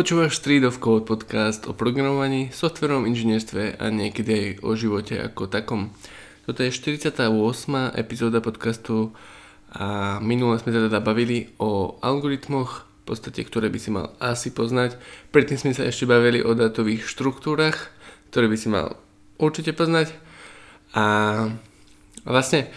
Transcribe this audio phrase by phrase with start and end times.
[0.00, 5.44] Počúvaš Street of Code podcast o programovaní, softverovom inžinierstve a niekedy aj o živote ako
[5.44, 5.92] takom.
[6.48, 7.28] Toto je 48.
[8.00, 9.12] epizóda podcastu
[9.68, 14.96] a minule sme teda bavili o algoritmoch, v podstate, ktoré by si mal asi poznať.
[15.36, 17.92] Predtým sme sa ešte bavili o datových štruktúrach,
[18.32, 18.96] ktoré by si mal
[19.36, 20.16] určite poznať.
[20.96, 21.04] A
[22.24, 22.72] vlastne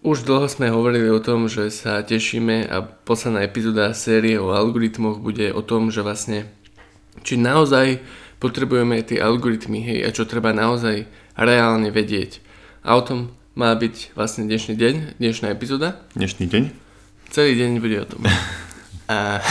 [0.00, 5.20] už dlho sme hovorili o tom, že sa tešíme a posledná epizóda série o algoritmoch
[5.20, 6.48] bude o tom, že vlastne
[7.20, 8.00] či naozaj
[8.40, 11.04] potrebujeme tie algoritmy, hej, a čo treba naozaj
[11.36, 12.40] reálne vedieť.
[12.80, 16.00] A o tom má byť vlastne dnešný deň, dnešná epizóda.
[16.16, 16.62] Dnešný deň?
[17.28, 18.24] Celý deň bude o tom.
[19.12, 19.44] a,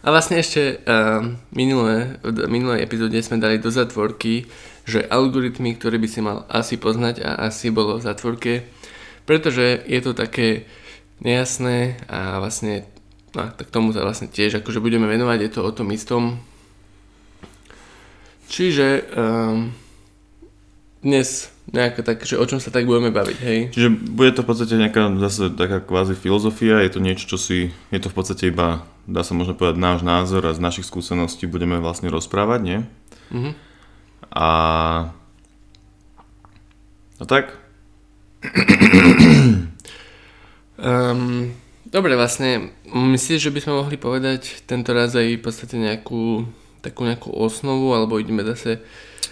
[0.00, 1.20] a vlastne ešte uh,
[1.52, 4.48] minulé, v minulej epizóde sme dali do zatvorky,
[4.88, 8.52] že algoritmy, ktoré by si mal asi poznať a asi bolo v zatvorke,
[9.30, 10.66] pretože je to také
[11.22, 12.82] nejasné a vlastne
[13.30, 16.42] no, tak tomu sa vlastne tiež akože budeme venovať, je to o tom istom.
[18.50, 19.70] Čiže um,
[20.98, 23.58] dnes nejaká tak, že o čom sa tak budeme baviť, hej?
[23.70, 27.70] Čiže bude to v podstate nejaká zase taká kvázi filozofia, je to niečo, čo si,
[27.94, 31.46] je to v podstate iba, dá sa možno povedať, náš názor a z našich skúseností
[31.46, 32.78] budeme vlastne rozprávať, nie?
[33.30, 33.54] Mm-hmm.
[34.34, 34.48] A...
[37.20, 37.59] A tak,
[40.80, 41.52] um,
[41.86, 46.48] dobre, vlastne, myslíš, že by sme mohli povedať tento raz aj v podstate nejakú
[46.80, 48.80] takú nejakú osnovu, alebo ideme zase...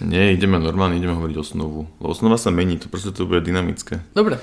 [0.04, 1.88] Nie, ideme normálne, ideme hovoriť osnovu.
[1.98, 4.04] Osnova sa mení, to proste to bude dynamické.
[4.14, 4.38] Dobre.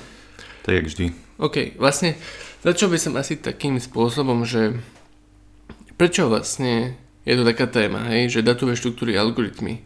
[0.65, 1.05] Tak jak vždy.
[1.37, 2.17] OK, vlastne
[2.65, 4.75] začal by som asi takým spôsobom, že
[5.95, 9.85] prečo vlastne je to taká téma, hej, že datové štruktúry algoritmy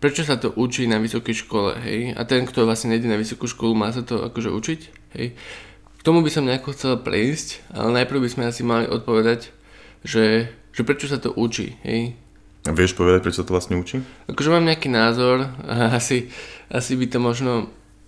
[0.00, 2.12] prečo sa to učí na vysokej škole, hej?
[2.12, 4.80] A ten, kto vlastne nejde na vysokú školu, má sa to akože učiť,
[5.16, 5.32] hej?
[5.96, 9.50] K tomu by som nejako chcel prejsť, ale najprv by sme asi mali odpovedať,
[10.06, 12.14] že, že prečo sa to učí, hej?
[12.66, 14.02] A vieš povedať, prečo sa to vlastne učí?
[14.26, 15.48] Akože mám nejaký názor
[15.98, 16.28] asi,
[16.68, 17.52] asi by to možno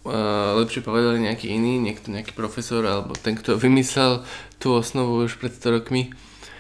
[0.05, 4.27] uh, lepšie povedali nejaký iný, niekto, nejaký profesor alebo ten, kto vymyslel
[4.59, 6.13] tú osnovu už pred 100 rokmi.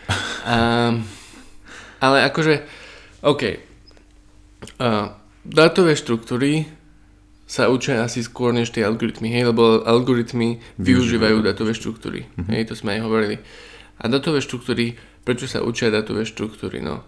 [0.49, 1.05] Um,
[2.00, 2.65] ale akože,
[3.21, 3.43] OK,
[4.81, 5.12] uh,
[5.48, 6.69] Dátové štruktúry
[7.48, 12.53] sa učia asi skôr než tie algoritmy, hej, lebo algoritmy využívajú dátové štruktúry, mm-hmm.
[12.53, 13.36] hej, to sme aj hovorili.
[13.97, 17.00] A dátové štruktúry, prečo sa učia dátové štruktúry, no.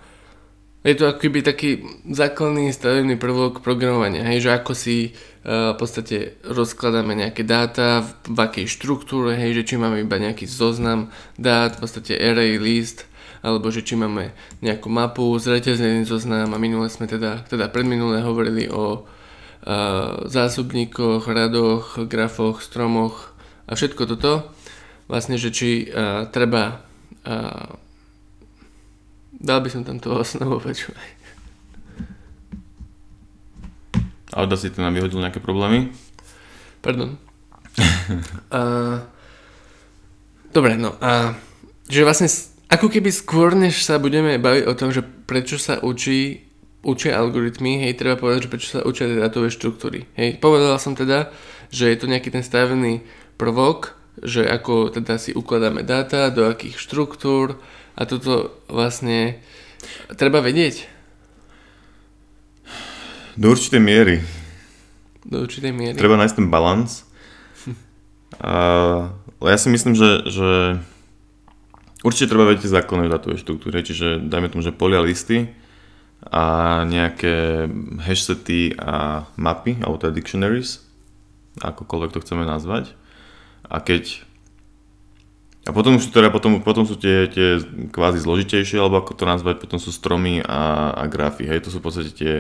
[0.81, 6.41] Je to akoby taký základný stavebný prvok programovania, hej, že ako si uh, v podstate
[6.41, 11.77] rozkladáme nejaké dáta, v, v akej štruktúre, hej, že či máme iba nejaký zoznam dát,
[11.77, 13.05] v podstate array, list,
[13.41, 18.69] alebo že či máme nejakú mapu, zreťazený zoznam a minule sme teda, teda predminule hovorili
[18.69, 23.33] o uh, zásobníkoch, radoch, grafoch, stromoch
[23.65, 24.53] a všetko toto.
[25.09, 26.85] Vlastne, že či uh, treba
[27.25, 27.69] uh,
[29.41, 31.09] dal by som tam tú osnovu, počúvaj.
[34.31, 35.91] To nám vyhodil nejaké problémy?
[36.85, 37.19] Pardon.
[38.53, 39.03] uh,
[40.57, 41.35] dobre, no a
[41.91, 42.31] že vlastne
[42.71, 46.47] ako keby skôr, než sa budeme baviť o tom, že prečo sa učí,
[46.87, 50.07] učia algoritmy, hej, treba povedať, že prečo sa učia dátové štruktúry.
[50.15, 51.35] Hej, povedal som teda,
[51.75, 53.03] že je to nejaký ten stavený
[53.35, 57.59] prvok, že ako teda si ukladáme dáta, do akých štruktúr
[57.99, 59.43] a toto vlastne
[60.15, 60.87] treba vedieť.
[63.35, 64.23] Do určitej miery.
[65.27, 65.99] Do určitej miery.
[65.99, 67.03] Treba nájsť ten balans.
[69.43, 70.49] ale ja si myslím, že, že
[72.11, 75.55] Určite treba vedieť základné datové štruktúry, čiže dajme tomu, že polia listy
[76.27, 77.71] a nejaké
[78.03, 80.83] hashsety a mapy, alebo teda dictionaries,
[81.63, 82.99] akokoľvek to chceme nazvať.
[83.71, 84.27] A keď
[85.69, 87.63] a potom sú, teda, potom, potom sú tie, tie
[87.95, 91.47] kvázi zložitejšie, alebo ako to nazvať, potom sú stromy a, a grafy.
[91.47, 92.35] Hej, to sú v podstate tie,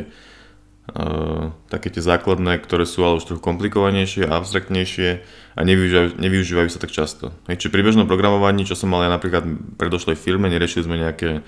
[1.70, 5.08] také tie základné, ktoré sú ale už trochu komplikovanejšie a abstraktnejšie
[5.54, 7.30] a nevyužívajú, nevyužívajú sa tak často.
[7.46, 10.98] Hej, čiže pri bežnom programovaní, čo som mal ja napríklad v predošlej firme, neriešili sme
[10.98, 11.46] nejaké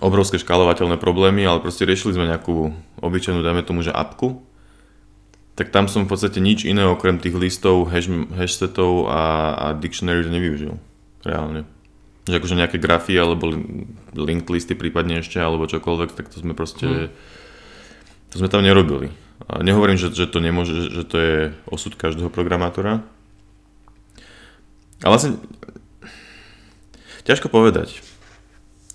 [0.00, 2.72] obrovské škálovateľné problémy, ale proste riešili sme nejakú
[3.04, 4.40] obyčajnú, dajme tomu, že apku,
[5.52, 9.22] tak tam som v podstate nič iné okrem tých listov, hash, hashsetov a,
[9.52, 10.80] a dictionary nevyužil.
[11.28, 11.68] Reálne.
[12.24, 13.52] Že akože nejaké grafy alebo
[14.16, 17.12] linked listy prípadne ešte alebo čokoľvek, tak to sme proste, hmm.
[18.32, 19.12] To sme tam nerobili.
[19.44, 21.36] A nehovorím, že, že to nemôže, že to je
[21.68, 23.04] osud každého programátora.
[25.04, 25.36] Ale vlastne
[27.28, 28.00] ťažko povedať.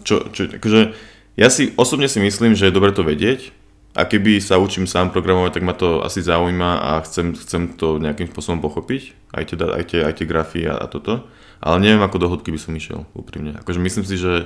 [0.01, 0.95] Čo, čo, akože,
[1.37, 3.53] ja si osobne si myslím, že je dobre to vedieť
[3.93, 8.01] a keby sa učím sám programovať, tak ma to asi zaujíma a chcem, chcem to
[8.01, 11.27] nejakým spôsobom pochopiť, aj tie, aj tie, aj tie grafy a, a toto.
[11.57, 13.57] Ale neviem, ako do by som išiel, úprimne.
[13.57, 14.45] Akože myslím si, že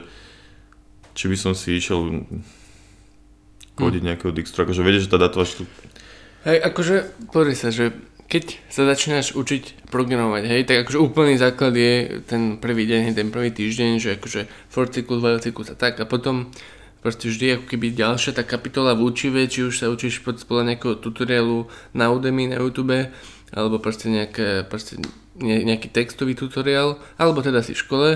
[1.11, 2.23] či by som si išiel
[3.75, 5.87] kodiť nejakého Dijkstru, akože vieš, že tá datová štruktúra...
[6.41, 6.95] Hej, akože,
[7.29, 7.93] pozri sa, že
[8.31, 13.27] keď sa začínaš učiť programovať, hej, tak akože úplný základ je ten prvý deň, ten
[13.27, 16.47] prvý týždeň, že akože for cyklus, while cyklus a tak a potom
[17.03, 20.63] proste vždy ako keby ďalšia tá kapitola v učive, či už sa učíš pod spolu
[20.63, 23.11] nejakého tutoriálu na Udemy, na YouTube,
[23.51, 24.95] alebo proste, nejaké, proste
[25.35, 28.09] nejaký textový tutoriál, alebo teda si v škole,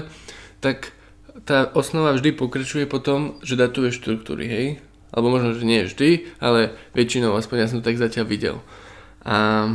[0.63, 0.96] tak
[1.44, 4.66] tá osnova vždy pokračuje potom, že datuje štruktúry, hej?
[5.16, 8.56] Alebo možno, že nie vždy, ale väčšinou, aspoň ja som to tak zatiaľ videl.
[9.24, 9.72] A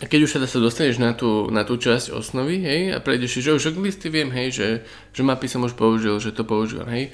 [0.00, 3.44] a keď už teda sa dostaneš na tú, na tú časť osnovy, hej, a prejdeš
[3.44, 4.68] že už listy viem, hej, že,
[5.12, 7.12] že mapy som už použil, že to používam, hej,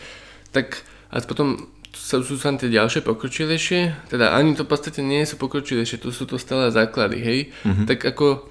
[0.54, 5.24] tak a potom sú, sú tam tie ďalšie pokročilejšie, teda ani to v podstate nie
[5.26, 7.86] sú pokročilejšie, to sú to stále základy, hej, mm-hmm.
[7.90, 8.46] tak ako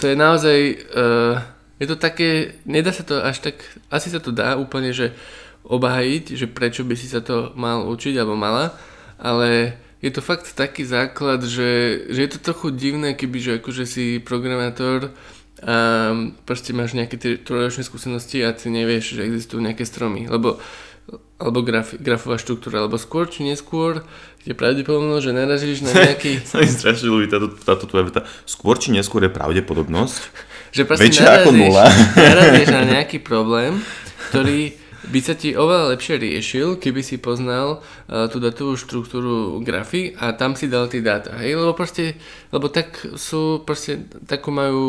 [0.00, 0.58] to je naozaj,
[0.96, 1.36] uh,
[1.76, 3.62] je to také, nedá sa to až tak,
[3.92, 5.12] asi sa to dá úplne, že
[5.64, 8.74] obhajiť, že prečo by si sa to mal učiť alebo mala,
[9.20, 13.84] ale je to fakt taký základ, že, že je to trochu divné, keby že akože
[13.84, 15.12] si programátor
[15.60, 16.16] a
[16.48, 20.56] proste máš nejaké tie trojročné skúsenosti a ty nevieš, že existujú nejaké stromy, lebo
[21.40, 24.04] alebo graf, grafová štruktúra, alebo skôr či neskôr
[24.44, 26.44] je pravdepodobnosť, že narazíš na nejaký...
[26.44, 28.20] Sa mi strašne ľúbi táto, táto tvoja veta.
[28.44, 30.20] Skôr či neskôr je pravdepodobnosť
[30.70, 31.90] že väčšia ako nula.
[32.14, 33.82] narazíš na nejaký problém,
[34.30, 34.78] ktorý
[35.10, 40.32] by sa ti oveľa lepšie riešil, keby si poznal uh, tú datovú štruktúru grafy a
[40.32, 42.14] tam si dal tie dáta, hej, lebo proste,
[42.54, 44.82] lebo tak sú, proste, takú majú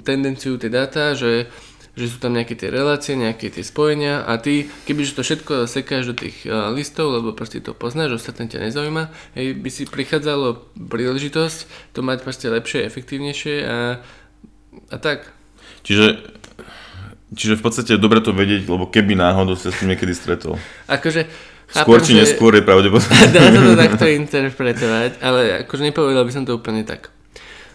[0.00, 1.52] tendenciu tie dáta, že
[1.96, 6.12] že sú tam nejaké tie relácie, nejaké tie spojenia a ty, kebyže to všetko sekáš
[6.12, 10.76] do tých uh, listov, lebo proste to poznáš, ostatné ťa nezaujíma, hej, by si prichádzalo
[10.76, 11.58] príležitosť
[11.96, 14.04] to mať proste lepšie, efektívnejšie a,
[14.92, 15.32] a tak.
[15.88, 16.36] Čiže
[17.34, 20.62] Čiže v podstate je dobre to vedieť, lebo keby náhodou sa s tým niekedy stretol.
[20.86, 21.26] Akože,
[21.66, 22.18] chápem, Skôr či že...
[22.22, 23.18] neskôr je pravdepodobné.
[23.34, 27.10] Dá sa to takto interpretovať, ale akože nepovedal by som to úplne tak.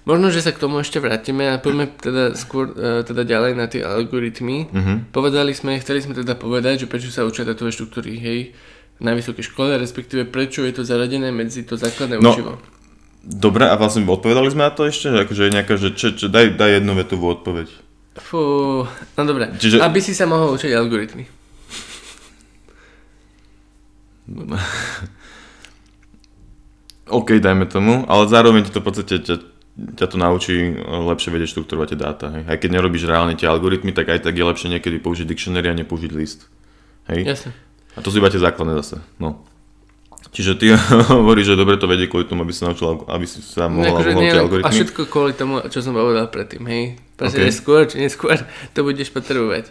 [0.01, 3.69] Možno, že sa k tomu ešte vrátime a poďme teda skôr uh, teda ďalej na
[3.69, 4.65] tie algoritmy.
[4.65, 4.97] Uh-huh.
[5.13, 8.39] Povedali sme, chceli sme teda povedať, že prečo sa učia datové štruktúry, hej,
[8.97, 12.57] na vysokej škole, respektíve prečo je to zaradené medzi to základné no, učivo.
[13.21, 15.13] Dobre, a vlastne odpovedali sme na to ešte?
[15.13, 17.90] Akože nejaká, že čo, čo, daj, daj jednu vetovú odpoveď.
[18.19, 19.55] Fú, no dobre.
[19.55, 19.79] Čiže...
[19.79, 21.23] Aby si sa mohol učiť algoritmy.
[27.11, 29.35] OK, dajme tomu, ale zároveň ti to v podstate ťa,
[29.99, 32.27] ťa to naučí lepšie vedieť štruktúrovať tie dáta.
[32.31, 32.43] Hej.
[32.47, 35.75] Aj keď nerobíš reálne tie algoritmy, tak aj tak je lepšie niekedy použiť dictionary a
[35.75, 36.47] nepoužiť list.
[37.11, 37.27] Hej?
[37.27, 37.51] Jasne.
[37.95, 39.03] A to sú iba tie základné zase.
[39.19, 39.43] No.
[40.31, 40.71] Čiže ty
[41.11, 44.11] hovoríš, že dobre to vedie kvôli tomu, aby sa naučil, aby si sa mohol akože
[44.15, 44.67] nie, algoritmy.
[44.67, 46.95] A všetko kvôli tomu, čo som povedal predtým, hej.
[47.21, 47.47] Proste okay.
[47.53, 48.41] neskôr, či neskôr
[48.73, 49.69] to budeš potrebovať.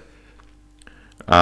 [1.26, 1.40] A,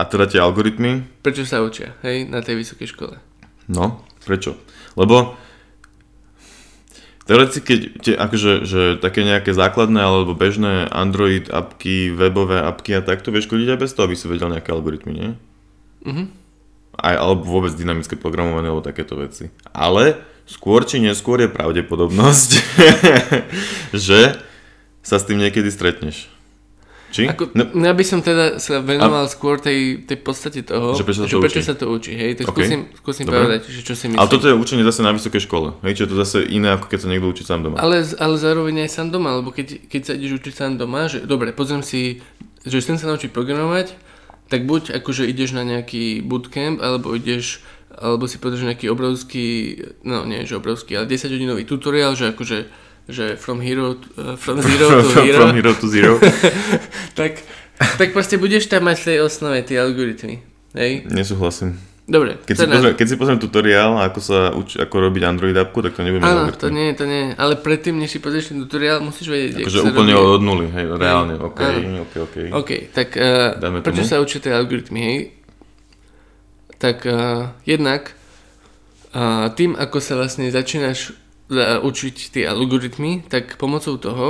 [0.00, 1.04] a teda tie algoritmy?
[1.20, 3.20] Prečo sa učia, hej, na tej vysokej škole?
[3.68, 4.56] No, prečo?
[4.96, 5.36] Lebo
[7.24, 13.00] Teoreticky, keď tie, akože, že také nejaké základné alebo bežné Android apky, webové apky a
[13.00, 15.30] takto vieš kodiť aj bez toho, aby si vedel nejaké algoritmy, nie?
[16.04, 16.44] Mhm
[16.98, 19.50] aj, alebo vôbec dynamické programovanie alebo takéto veci.
[19.74, 22.50] Ale skôr či neskôr je pravdepodobnosť,
[24.06, 24.38] že
[25.04, 26.32] sa s tým niekedy stretneš.
[27.14, 27.30] Či?
[27.30, 29.30] Ako, no, ja by som teda sa venoval a...
[29.30, 31.68] skôr tej, tej podstate toho, že prečo sa to, že prečo učí.
[31.70, 32.12] Sa to učí.
[32.18, 32.42] Hej?
[32.42, 32.66] Tak okay.
[32.66, 34.18] skúsim, skúsim povedať, že čo si myslím.
[34.18, 35.78] Ale toto je učenie zase na vysokej škole.
[35.86, 35.94] Hej?
[35.94, 37.78] Čiže to zase iné, ako keď sa niekto učí sám doma.
[37.78, 41.22] Ale, ale zároveň aj sám doma, lebo keď, keď sa ideš učiť sám doma, že
[41.22, 42.18] dobre, pozriem si,
[42.66, 43.94] že chcem sa naučiť programovať,
[44.50, 47.62] tak buď akože ideš na nejaký bootcamp, alebo ideš,
[47.94, 49.46] alebo si pozrieš nejaký obrovský,
[50.02, 52.66] no nie, že obrovský, ale 10 hodinový tutoriál, že akože,
[53.08, 55.38] že from hero, uh, from zero to hero.
[55.38, 56.12] from hero to zero.
[57.18, 57.44] tak,
[58.00, 60.40] tak proste budeš tam mať v tej osnove tie algoritmy,
[60.72, 61.04] hej?
[61.12, 61.76] Nesúhlasím.
[62.04, 62.36] Dobre.
[62.44, 65.96] Keď si, pozriem, keď si pozriem tutoriál, ako sa uč, ako robiť Android appku, tak
[65.96, 67.32] to nebudeme Áno, to nie, to nie.
[67.32, 70.36] Ale predtým, než si pozrieš ten tutoriál, musíš vedieť, Akože úplne robí.
[70.36, 71.60] od nuly, hej, reálne, ok,
[72.04, 72.36] ok, ok.
[72.60, 74.10] Ok, tak uh, prečo tomu?
[74.12, 75.18] sa učia tie algoritmy, hej?
[76.76, 78.12] Tak uh, jednak
[79.16, 81.16] uh, tým, ako sa vlastne začínaš
[81.52, 84.28] učiť tie algoritmy, tak pomocou toho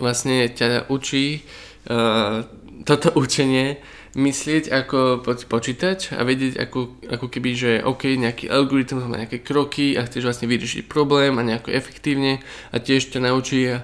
[0.00, 1.44] vlastne ťa učí
[1.90, 2.42] uh,
[2.84, 3.78] toto učenie
[4.14, 9.98] myslieť ako počítač a vedieť ako, ako keby, že OK, nejaký algoritmus má nejaké kroky
[9.98, 12.38] a chceš vlastne vyriešiť problém a nejako efektívne
[12.70, 13.74] a tiež ťa naučí,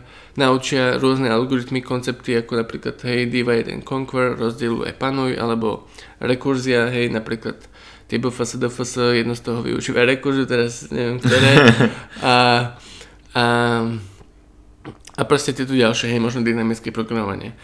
[0.40, 5.84] naučia rôzne algoritmy, koncepty ako napríklad hej, divide and conquer, rozdieluj a panuj, alebo
[6.16, 7.60] rekurzia, hej, napríklad
[8.08, 11.52] TBFS, DFS, jedno z toho využíva rekurziu, teraz neviem ktoré.
[12.20, 12.34] A,
[13.30, 13.44] a,
[15.14, 17.54] a proste tieto ďalšie, hej, možno dynamické programovanie.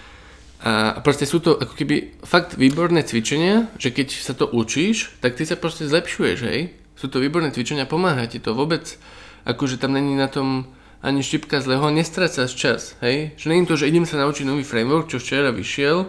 [0.63, 5.37] A proste sú to ako keby fakt výborné cvičenia, že keď sa to učíš, tak
[5.37, 6.73] ty sa proste zlepšuješ, hej?
[6.97, 8.97] Sú to výborné cvičenia, pomáha ti to vôbec,
[9.45, 10.71] akože tam není na tom
[11.05, 13.37] ani štipka zlého, nestrácaš čas, hej?
[13.37, 16.09] Že není to, že idem sa naučiť nový framework, čo včera vyšiel,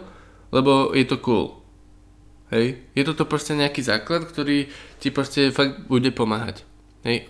[0.52, 1.60] lebo je to cool.
[2.52, 2.80] Hej?
[2.96, 4.72] Je toto proste nejaký základ, ktorý
[5.04, 6.64] ti proste fakt bude pomáhať.
[7.04, 7.28] Hej?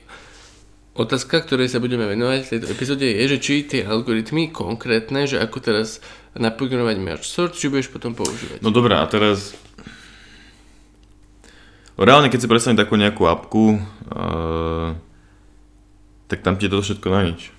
[0.97, 5.37] Otázka, ktorej sa budeme venovať v tejto epizóde je, že či tie algoritmy konkrétne, že
[5.37, 6.01] ako teraz
[6.33, 8.65] naprogramovať merge sort, či budeš potom používať.
[8.65, 9.53] No dobré, a teraz...
[11.97, 14.93] Reálne, keď si predstavím takú nejakú apku, uh,
[16.27, 17.51] tak tam ti je to všetko na nič.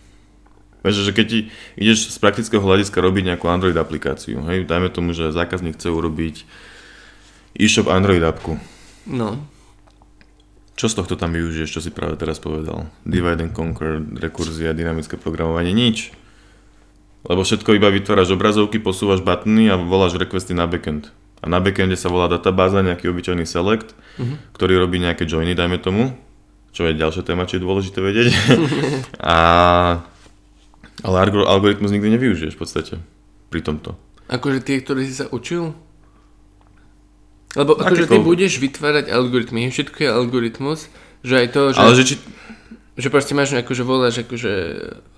[0.87, 1.39] Vieš, že keď ti
[1.75, 6.47] ideš z praktického hľadiska robiť nejakú Android aplikáciu, hej, dajme tomu, že zákazník chce urobiť
[7.59, 8.63] e-shop Android appku.
[9.11, 9.43] No.
[10.79, 12.87] Čo z tohto tam využiješ, čo si práve teraz povedal?
[13.03, 16.15] Divide and conquer, rekurzia, dynamické programovanie, nič.
[17.27, 21.11] Lebo všetko iba vytváraš obrazovky, posúvaš batny a voláš requesty na backend.
[21.43, 23.91] A na backende sa volá databáza, nejaký obyčajný select,
[24.23, 24.39] uh-huh.
[24.55, 26.15] ktorý robí nejaké joiny, dajme tomu,
[26.73, 28.29] čo je ďalšia téma, čo je dôležité vedieť.
[29.23, 29.37] a,
[31.03, 32.95] ale algoritmus nikdy nevyužiješ v podstate
[33.49, 33.97] pri tomto.
[34.29, 35.73] Akože tie, ktoré si sa učil?
[37.57, 40.93] Lebo akože ty budeš vytvárať algoritmy, všetko je algoritmus,
[41.25, 41.81] že aj to, že...
[41.81, 42.15] Ale že či...
[42.99, 44.53] Že proste máš akože voláš, akože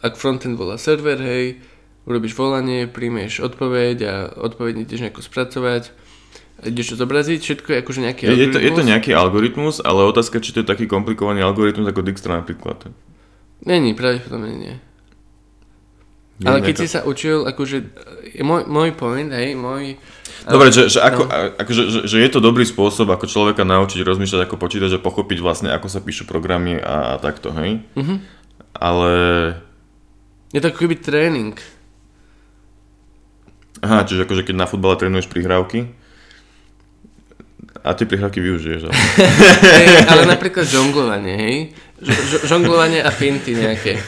[0.04, 1.64] ak frontend volá server, hej,
[2.04, 5.88] urobíš volanie, príjmeš odpoveď a odpoveď ideš nejako spracovať,
[6.64, 8.52] ideš zobraziť, všetko je akože nejaký je, algoritmus.
[8.52, 12.04] Je to, je to nejaký algoritmus, ale otázka, či to je taký komplikovaný algoritmus ako
[12.04, 12.92] Dijkstra napríklad.
[13.64, 14.74] Není, pravdepodobne nie.
[16.40, 17.84] Ale keď si sa učil, akože,
[18.40, 20.00] môj, môj point, hej, môj...
[20.48, 21.52] Dobre, že, že, ako, no.
[21.60, 25.36] akože, že, že je to dobrý spôsob, ako človeka naučiť rozmýšľať, ako počítať, že pochopiť
[25.44, 27.84] vlastne, ako sa píšu programy a, a takto, hej?
[27.92, 28.24] Uh-huh.
[28.72, 29.12] Ale...
[30.56, 31.60] Je to ako keby tréning.
[33.84, 35.92] Aha, čiže akože keď na futbale trénuješ prihrávky,
[37.80, 38.94] a tie prihrávky využiješ, ale...
[39.64, 41.56] hey, ale napríklad žonglovanie, hej?
[42.44, 44.00] Žonglovanie a finty nejaké.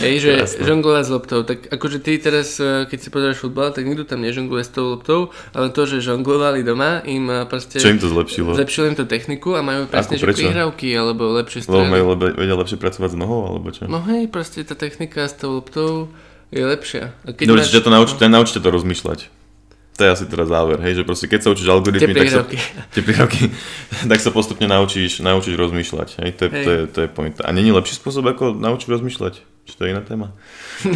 [0.00, 0.32] Hej, že
[0.64, 4.24] žonglovať s loptou, tak akože ty teraz, e, keď si pozeráš futbal, tak nikto tam
[4.24, 7.76] nežongluje s tou loptou, ale to, že žonglovali doma, im e, proste...
[7.76, 8.56] Čo im to zlepšilo?
[8.56, 11.76] Zlepšilo im to techniku a majú presne, že prihrávky, alebo lepšie strely.
[11.76, 13.84] Lebo majú lebe, vedia lepšie pracovať s nohou, alebo čo?
[13.84, 16.08] No hej, proste tá technika s tou loptou
[16.48, 17.12] je lepšia.
[17.28, 17.68] A keď Dobre, máš...
[17.68, 18.32] čiže to naučte, no.
[18.32, 19.41] naučte to rozmýšľať.
[19.92, 22.48] To je asi teda záver, hej, že proste keď sa učíš algoritmy, tak sa,
[22.96, 23.52] tie prihrávky,
[24.10, 26.64] tak sa postupne naučíš, naučíš rozmýšľať, hej, to je, hej.
[26.64, 27.36] to, je, to je point.
[27.44, 29.34] A není lepší spôsob, ako naučiť rozmýšľať?
[29.68, 30.32] Či to je iná téma?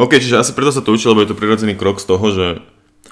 [0.00, 2.46] OK, čiže asi preto sa to učí, lebo je to prirodzený krok z toho, že...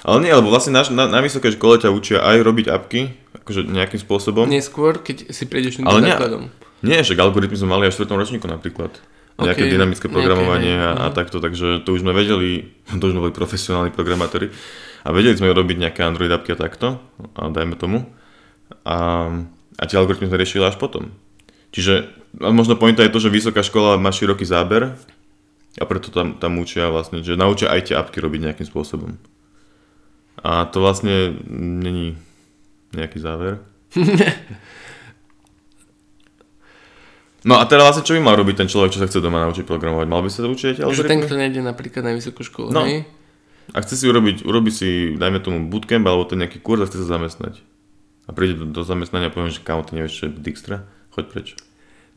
[0.06, 3.12] Ale nie, lebo vlastne na, na, na vysokej škole ťa učia aj robiť apky,
[3.44, 4.48] akože nejakým spôsobom.
[4.48, 6.48] Neskôr, keď si prejdeš tým základom.
[6.80, 8.14] Nie, však algoritmy sme mali aj v 4.
[8.14, 8.94] ročníku napríklad
[9.36, 11.14] nejaké okay, dynamické programovanie nejaké, a, a mhm.
[11.14, 14.48] takto, takže to už sme vedeli, to už sme boli profesionálni programátori
[15.06, 16.98] a vedeli sme robiť nejaké Android appky a takto,
[17.38, 18.10] a dajme tomu.
[18.82, 19.30] A,
[19.78, 21.14] a tie algoritmy sme riešili až potom.
[21.70, 22.10] Čiže
[22.42, 24.98] možno pointa je to, že vysoká škola má široký záber
[25.78, 29.14] a preto tam, tam učia vlastne, že naučia aj tie apky robiť nejakým spôsobom.
[30.42, 32.18] A to vlastne není
[32.96, 33.62] nejaký záver.
[37.46, 39.62] No a teda vlastne čo by mal robiť ten človek, čo sa chce doma naučiť
[39.62, 40.06] programovať?
[40.10, 40.82] Mal by sa to učiť?
[40.82, 42.82] Že ten, kto nejde napríklad na vysokú školu, no.
[42.82, 43.06] hej?
[43.70, 47.06] A chce si urobiť, urobi si, dajme tomu bootcamp alebo to nejaký kurz a chce
[47.06, 47.62] sa zamestnať.
[48.26, 50.90] A príde do, do zamestnania a poviem, že kámo, ty nevieš, čo je Dijkstra?
[51.14, 51.48] Choď preč.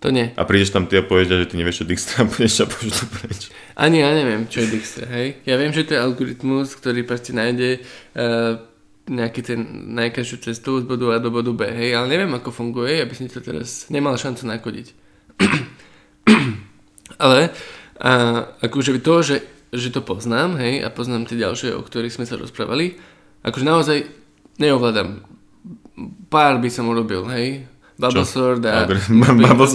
[0.02, 0.34] To nie.
[0.34, 3.06] A prídeš tam ty a povieš, že ty nevieš, čo Dijkstra a budeš a pošlu
[3.22, 3.42] preč.
[3.78, 5.46] Ani ja neviem, čo je Dijkstra, hej?
[5.46, 7.86] Ja viem, že to je algoritmus, ktorý proste nájde
[8.18, 8.66] uh,
[9.06, 9.60] nejaký ten
[9.94, 11.94] najkračšiu cestu z bodu A do bodu B, hej?
[11.94, 14.99] Ale neviem, ako funguje, aby som to teraz nemal šancu nakodiť.
[17.20, 17.52] Ale
[18.00, 18.12] a,
[18.64, 19.38] akože to, že,
[19.76, 22.96] že to poznám, hej, a poznám tie ďalšie, o ktorých sme sa rozprávali,
[23.44, 23.98] akože naozaj
[24.60, 25.24] neovládam.
[26.32, 27.68] Pár by som urobil, hej,
[28.00, 28.88] Bubble Sword a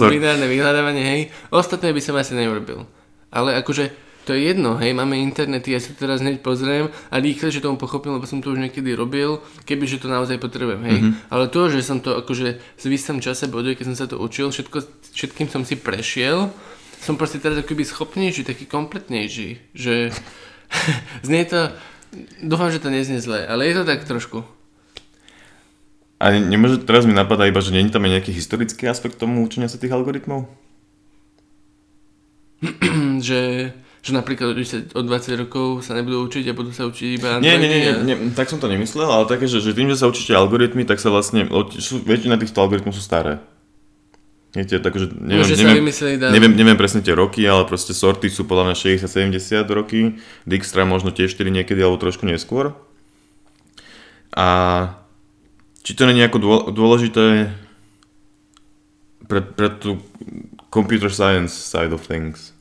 [0.09, 1.21] binárne vyhľadávanie, hej.
[1.53, 2.89] Ostatné by som asi neurobil.
[3.29, 7.53] Ale akože to je jedno, hej, máme internet, ja sa teraz hneď pozriem a rýchle,
[7.53, 10.97] že tomu pochopil, lebo som to už niekedy robil, kebyže to naozaj potrebujem, hej.
[10.97, 11.29] Mm-hmm.
[11.29, 14.49] Ale to, že som to akože v istom čase boduje, keď som sa to učil,
[14.49, 14.77] všetko,
[15.13, 16.49] všetkým som si prešiel,
[16.97, 20.09] som proste teraz akoby schopnejší, taký kompletnejší, že
[21.27, 21.69] znie to,
[22.41, 24.41] dúfam, že to neznie zle, ale je to tak trošku.
[26.17, 29.69] A nemôže, teraz mi napadá iba, že není tam aj nejaký historický aspekt tomu učenia
[29.69, 30.49] sa tých algoritmov?
[33.27, 33.71] že
[34.05, 34.53] že napríklad
[34.93, 37.93] o 20 rokov sa nebudú učiť a budú sa učiť iba nie, nie, nie, nie,
[38.05, 41.01] nie, tak som to nemyslel, ale také, že, že tým, že sa učíte algoritmy, tak
[41.01, 41.49] sa vlastne,
[42.05, 43.41] väčšina týchto algoritmov sú staré.
[44.53, 45.83] Viete, takže neviem, Môže neviem,
[46.31, 49.99] neviem, neviem presne tie roky, ale proste sorty sú podľa mňa 60-70 roky,
[50.47, 52.71] Dijkstra možno tiež 4 niekedy, alebo trošku neskôr.
[54.31, 54.47] A
[55.83, 57.51] či to nie je nejako dô- dôležité
[59.27, 59.99] pre, pre tú
[60.71, 62.54] computer science side of things.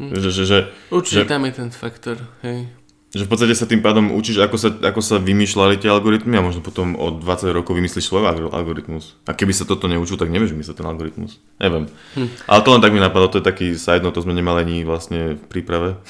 [0.00, 0.16] Hm.
[0.16, 2.72] Že, že, že, Určite že- tam je ten faktor, hej.
[3.10, 6.42] že v podstate sa tým pádom učíš, ako sa, ako sa vymýšľali tie algoritmy a
[6.42, 9.18] možno potom o 20 rokov vymyslíš svoj alg- algoritmus.
[9.24, 11.36] A keby sa toto neučil, tak nevieš vymyslieť ten algoritmus.
[11.58, 11.90] Neviem.
[12.14, 12.28] Hm.
[12.46, 14.76] Ale to len tak mi napadlo, to je taký side note, to sme nemali ani
[14.82, 16.00] vlastne v príprave.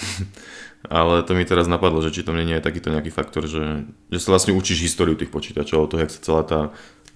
[0.82, 4.18] Ale to mi teraz napadlo, že či to nie je takýto nejaký faktor, že, že
[4.18, 6.60] sa vlastne učíš históriu tých počítačov, to, jak sa celá tá,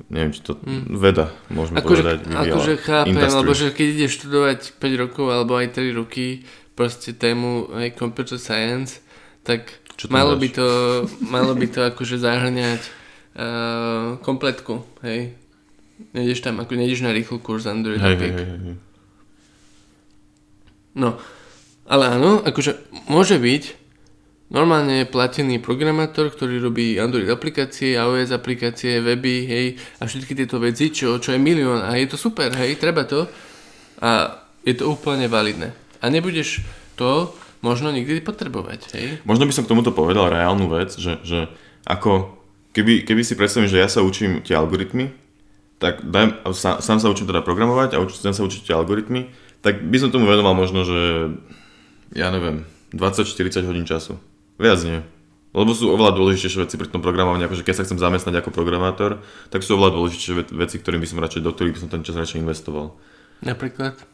[0.06, 0.92] neviem, či to Hm.
[0.92, 3.38] veda, môžeme Akože, povedať, akože chápem, Industry.
[3.40, 8.38] lebo že keď ideš študovať 5 rokov alebo aj 3 roky proste tému aj computer
[8.38, 8.98] science,
[9.46, 10.40] tak Čo malo dáš?
[10.42, 10.68] by, to,
[11.22, 12.82] malo by to akože zahrňať
[13.38, 15.38] uh, kompletku, hej.
[16.10, 18.76] Nejdeš tam, ako nejdeš na rýchly kurz Android Hej, hej, hej, hej.
[20.94, 21.18] No,
[21.86, 22.78] ale áno, akože
[23.10, 23.84] môže byť
[24.50, 29.66] normálne platený programátor, ktorý robí Android aplikácie, iOS aplikácie, weby, hej,
[29.98, 33.26] a všetky tieto veci, čo, čo je milión a je to super, hej, treba to
[33.98, 35.83] a je to úplne validné.
[36.04, 36.61] A nebudeš
[37.00, 37.32] to
[37.64, 39.06] možno nikdy potrebovať, hej.
[39.25, 41.49] Možno by som k tomuto povedal reálnu vec, že, že
[41.88, 42.37] ako,
[42.76, 45.16] keby, keby si predstavím, že ja sa učím tie algoritmy,
[45.80, 49.32] tak daj, sám, sám sa učím teda programovať a učím sa učiť tie algoritmy,
[49.64, 51.00] tak by som tomu venoval možno, že
[52.12, 54.20] ja neviem, 20-40 hodín času.
[54.61, 55.00] Viac nie.
[55.54, 59.25] Lebo sú oveľa dôležitejšie veci pri tom programovaní, akože keď sa chcem zamestnať ako programátor,
[59.49, 62.02] tak sú oveľa dôležitejšie ve- veci, ktorým by som radšej, do ktorých by som ten
[62.02, 62.92] čas radšej investoval.
[63.40, 64.13] Napríklad.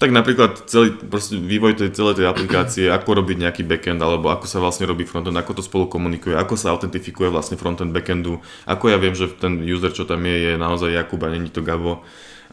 [0.00, 4.48] Tak napríklad celý proste vývoj tej celej tej aplikácie, ako robiť nejaký backend, alebo ako
[4.48, 8.88] sa vlastne robí frontend, ako to spolu komunikuje, ako sa autentifikuje vlastne frontend backendu, ako
[8.88, 12.00] ja viem, že ten user, čo tam je, je naozaj Jakub a není to Gabo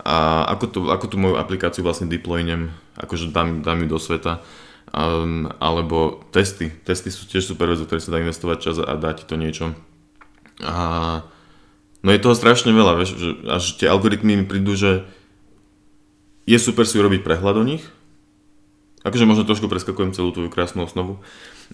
[0.06, 4.46] a ako, to, ako tú moju aplikáciu vlastne deploynem, akože dám, dám ju do sveta.
[4.88, 6.72] Um, alebo testy.
[6.72, 9.76] Testy sú tiež super vec, do sa dá investovať čas a dá ti to niečo.
[10.64, 11.28] A
[12.06, 15.04] no je toho strašne veľa, vieš, že až tie algoritmy mi prídu, že
[16.48, 17.84] je super si urobiť prehľad o nich.
[19.04, 21.20] Akože možno trošku preskakujem celú tvoju krásnu osnovu.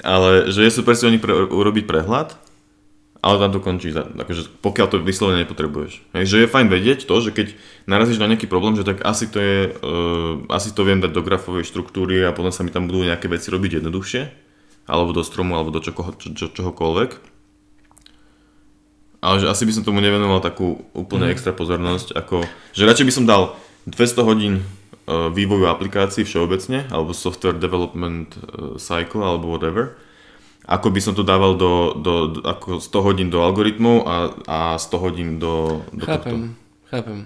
[0.01, 2.33] Ale že je super si o nich pre, urobiť prehľad,
[3.23, 3.93] ale tam to končí.
[3.93, 6.03] Akože pokiaľ to vyslovene nepotrebuješ.
[6.17, 7.53] Hej, že je fajn vedieť to, že keď
[7.85, 11.23] narazíš na nejaký problém, že tak asi to je, uh, asi to viem dať do
[11.23, 14.21] grafovej štruktúry a potom sa mi tam budú nejaké veci robiť jednoduchšie.
[14.83, 17.31] Alebo do stromu, alebo do čoho, čo, čo, čohokoľvek.
[19.23, 22.43] Ale že asi by som tomu nevenoval takú úplne extra pozornosť, ako,
[22.75, 28.75] že radšej by som dal 200 hodín uh, vývoju aplikácií všeobecne, alebo software development uh,
[28.79, 29.99] cycle, alebo whatever,
[30.63, 34.15] ako by som to dával do, do, do ako 100 hodín do algoritmov a,
[34.47, 36.23] a 100 hodín do, do tohto.
[36.23, 36.39] Chápem,
[36.87, 37.17] chápem.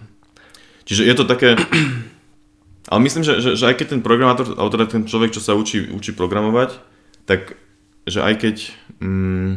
[0.90, 1.54] Čiže je to také...
[2.92, 5.60] Ale myslím, že, že, že aj keď ten programátor, alebo teda ten človek, čo sa
[5.60, 6.80] učí, učí programovať,
[7.28, 7.60] tak
[8.08, 8.56] že aj keď
[9.04, 9.52] mm,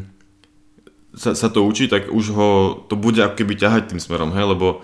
[1.15, 2.51] sa, sa to učí, tak už ho
[2.91, 4.83] to bude ako keby ťahať tým smerom, hej, lebo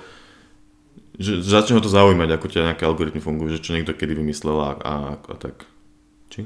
[1.16, 4.57] že začne ho to zaujímať, ako tie nejaké algoritmy fungujú, že čo niekto kedy vymyslel
[4.61, 5.64] a, a, a tak.
[6.29, 6.44] Či?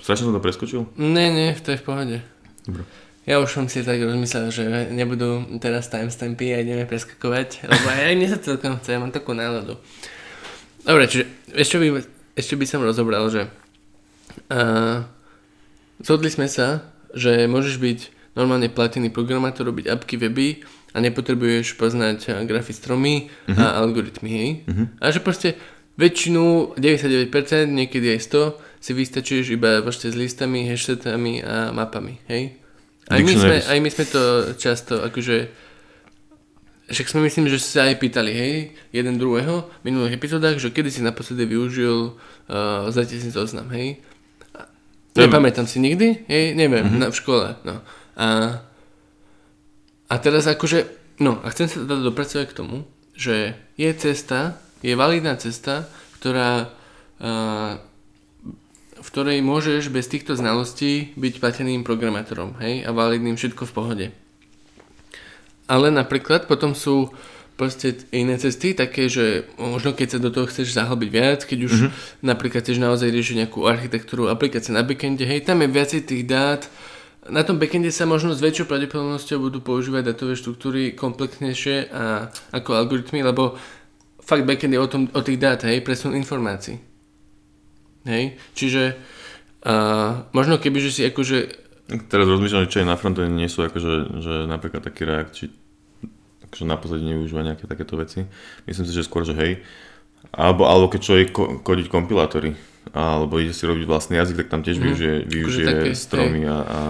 [0.00, 0.84] Strašne som to preskočil?
[1.00, 2.16] Nie, nie, to je v pohode.
[2.68, 2.84] Dobre.
[3.26, 8.14] Ja už som si tak rozmyslel, že nebudú teraz timestampy a ideme preskakovať, lebo aj
[8.14, 9.82] mne sa celkom chce, ja mám takú náladu.
[10.86, 12.06] Dobre, čiže ešte by,
[12.38, 13.50] ešte by som rozobral, že
[14.46, 15.02] uh,
[15.98, 17.98] zhodli sme sa, že môžeš byť
[18.38, 20.62] normálne platený programátor, robiť apky, weby
[20.96, 23.60] a nepotrebuješ poznať eh, grafy stromy uh-huh.
[23.60, 24.50] a algoritmy, hej?
[24.64, 24.86] Uh-huh.
[24.96, 25.60] A že proste
[26.00, 27.28] väčšinu, 99%,
[27.68, 32.56] niekedy aj 100, si vystačíš iba s listami, hashsetami a mapami, hej?
[33.06, 34.22] Aj my, sme, aj my sme to
[34.58, 35.66] často, akože
[36.86, 38.54] však sme myslím, že sa aj pýtali, hej,
[38.94, 44.02] jeden druhého v minulých epizódach, že kedy si naposledy využil uh, zatesný zoznam, hej.
[45.14, 47.00] Je- Nepamätám si nikdy, hej, neviem, mm-hmm.
[47.02, 47.82] na, v škole, no.
[48.14, 48.26] A,
[50.06, 50.86] a teraz akože,
[51.18, 52.76] no, a chcem sa teda dopracovať k tomu,
[53.16, 55.88] že je cesta, je validná cesta,
[56.20, 56.70] ktorá,
[57.18, 57.80] uh,
[58.96, 64.06] v ktorej môžeš bez týchto znalostí byť plateným programátorom, hej, a validným všetko v pohode.
[65.66, 67.10] Ale napríklad potom sú
[67.56, 71.74] proste iné cesty, také, že možno keď sa do toho chceš zahlbiť viac, keď už
[71.74, 72.20] mm-hmm.
[72.20, 76.68] napríklad chceš naozaj riešiť nejakú architektúru aplikácie na backende, hej, tam je viacej tých dát,
[77.30, 82.76] na tom backende sa možno s väčšou pravdepodobnosťou budú používať datové štruktúry komplexnejšie a, ako
[82.76, 83.54] algoritmy, lebo
[84.22, 86.82] fakt backend je o, tom, o tých dát, hej, presun informácií.
[88.06, 88.94] Hej, čiže
[89.66, 94.18] uh, možno keby, že si akože Teraz rozmýšľam, čo je na frontende, nie sú akože,
[94.18, 95.44] že napríklad taký React, či
[96.50, 98.26] akože na pozadí nevyužíva nejaké takéto veci.
[98.66, 99.62] Myslím si, že skôr, že hej.
[100.34, 102.58] Alebo, alebo keď človek ko- kodiť kompilátory,
[102.92, 104.84] alebo ide si robiť vlastný jazyk, tak tam tiež Mhm.
[104.84, 106.80] využije, využije také, stromy a, a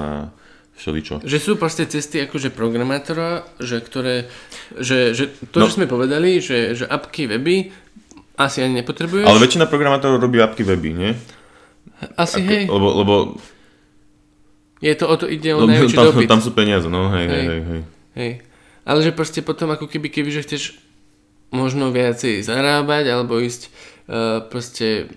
[0.74, 1.24] všeličo.
[1.24, 4.28] Že sú proste cesty akože programátora, že ktoré,
[4.74, 5.66] že, že to, No.
[5.66, 7.72] čo sme povedali, že, že apky, weby
[8.36, 9.24] asi ani nepotrebuješ.
[9.24, 11.10] Ale väčšina programátorov robí apky weby, nie?
[12.12, 13.14] asi hej, Lebo, lebo
[14.78, 16.28] je to o to ide o najväčší tam, dopyt.
[16.28, 17.40] tam sú peniaze, no hej, Hej.
[17.42, 17.80] hej, hej.
[18.14, 18.32] Hej.
[18.84, 20.62] Ale že proste potom ako keby, keby že chceš
[21.48, 23.72] možno viacej zarábať alebo ísť
[24.04, 25.08] uh, proste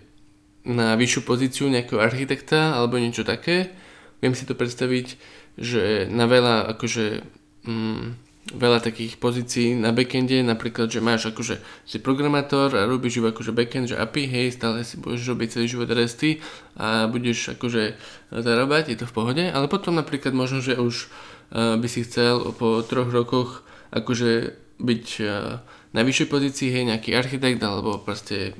[0.69, 3.73] na vyššiu pozíciu nejakého architekta alebo niečo také.
[4.21, 5.17] Viem si to predstaviť,
[5.57, 7.25] že na veľa akože
[7.65, 13.29] mm, veľa takých pozícií na backende, napríklad, že máš akože si programátor a robíš iba
[13.29, 16.41] akože backend, že API, hej, stále si budeš robiť celý život resty
[16.73, 17.93] a budeš akože
[18.33, 21.09] zarábať, je to v pohode, ale potom napríklad možno, že už
[21.53, 23.61] uh, by si chcel po troch rokoch
[23.93, 25.61] akože byť uh,
[25.93, 28.57] na vyššej pozícii, hej, nejaký architekt alebo proste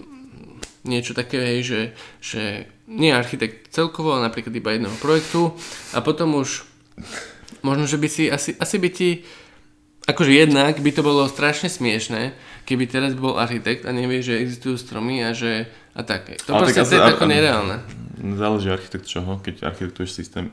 [0.88, 1.82] niečo také, hej, že,
[2.24, 2.42] že
[2.88, 5.54] nie architekt celkovo, ale napríklad iba jedného projektu
[5.92, 6.64] a potom už
[7.62, 9.10] možno, že by si asi, asi by ti
[10.10, 12.34] akože jednak by to bolo strašne smiešné,
[12.66, 16.34] keby teraz bol architekt a nevie, že existujú stromy a že a tak.
[16.50, 17.78] To Ale proste tak to je tako nereálne.
[18.20, 20.50] Záleží architekt čoho, keď architektuješ systém.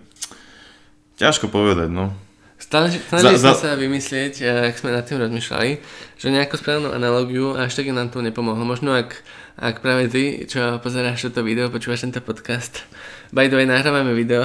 [1.17, 2.13] Ťažko povedať, no.
[2.57, 5.71] Stále, snažili Za- sme za- sa vymyslieť, eh, ak sme nad tým rozmýšľali,
[6.17, 8.65] že nejakú správnu analogiu a až tak nám to nepomohlo.
[8.65, 9.13] Možno ak,
[9.57, 12.85] ak práve ty, čo pozeráš toto video, počúvaš tento podcast,
[13.33, 14.45] by the way, nahrávame video,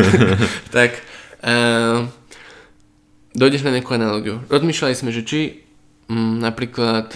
[0.74, 0.98] tak
[1.46, 2.02] uh,
[3.38, 4.42] dojdeš na nejakú analogiu.
[4.50, 5.40] Rozmýšľali sme, že či
[6.10, 7.14] mm, napríklad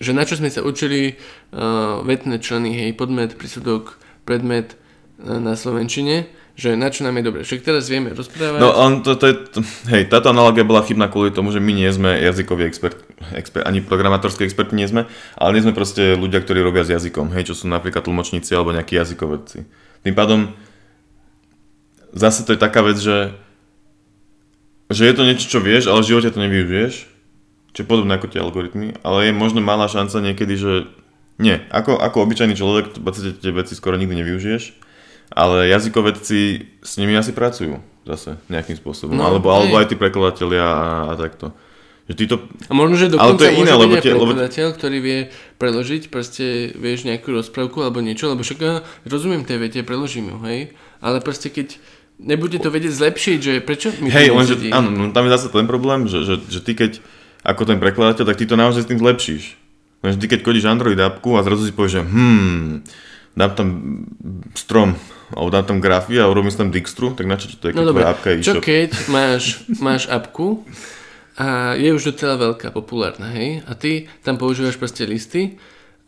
[0.00, 1.16] že na čo sme sa učili
[1.52, 4.76] uh, vetné členy, hej, podmet, prísudok, predmet
[5.20, 7.40] uh, na Slovenčine, že na čo nám je dobre.
[7.46, 8.60] Však teraz vieme rozprávať.
[8.60, 9.34] No on, to, to je,
[9.90, 13.00] hej, táto analogia bola chybná kvôli tomu, že my nie sme jazykoví expert,
[13.32, 15.08] expert, ani programátorskí experti nie sme,
[15.38, 18.74] ale nie sme proste ľudia, ktorí robia s jazykom, hej, čo sú napríklad tlmočníci alebo
[18.76, 19.58] nejakí jazykovedci.
[20.04, 20.52] Tým pádom
[22.12, 23.34] zase to je taká vec, že
[24.90, 26.94] že je to niečo, čo vieš, ale v živote to nevyužiješ,
[27.70, 30.72] čo je podobné ako tie algoritmy, ale je možno malá šanca niekedy, že
[31.38, 34.89] nie, ako, ako obyčajný človek v tie veci skoro nikdy nevyužiješ,
[35.30, 36.38] ale jazykovedci
[36.82, 41.12] s nimi asi pracujú zase nejakým spôsobom, No, alebo, alebo aj tí prekladatelia a, a
[41.14, 41.54] takto.
[42.10, 42.34] Že títo,
[42.66, 45.18] A možno, že Ale dokonca to je iné, lebo tie- lebo- prekladateľ, ktorý vie
[45.62, 50.36] preložiť proste, vieš, nejakú rozprávku alebo niečo, lebo však ja rozumiem tej vete, preložím ju,
[50.42, 50.60] hej,
[50.98, 51.78] ale proste keď
[52.18, 55.70] nebude to vedieť zlepšiť, že prečo mi hej, lenže, áno, no, tam je zase ten
[55.70, 56.98] problém, že, že, že ty keď
[57.46, 59.42] ako ten prekladateľ, tak ty to naozaj s tým zlepšíš.
[60.02, 62.64] Lenže ty keď kodíš Android appku a zrazu si povieš, že hmm,
[63.38, 63.68] dám tam
[64.52, 64.98] strom,
[65.30, 67.72] alebo dám tam grafy a urobím si tam Dijkstru, tak na čo ti to je,
[67.72, 68.62] keď No tvoja appka je čo e-shop?
[68.62, 69.42] keď máš,
[69.78, 70.66] máš apku
[71.38, 75.56] a je už docela veľká, populárna, hej, a ty tam používaš proste listy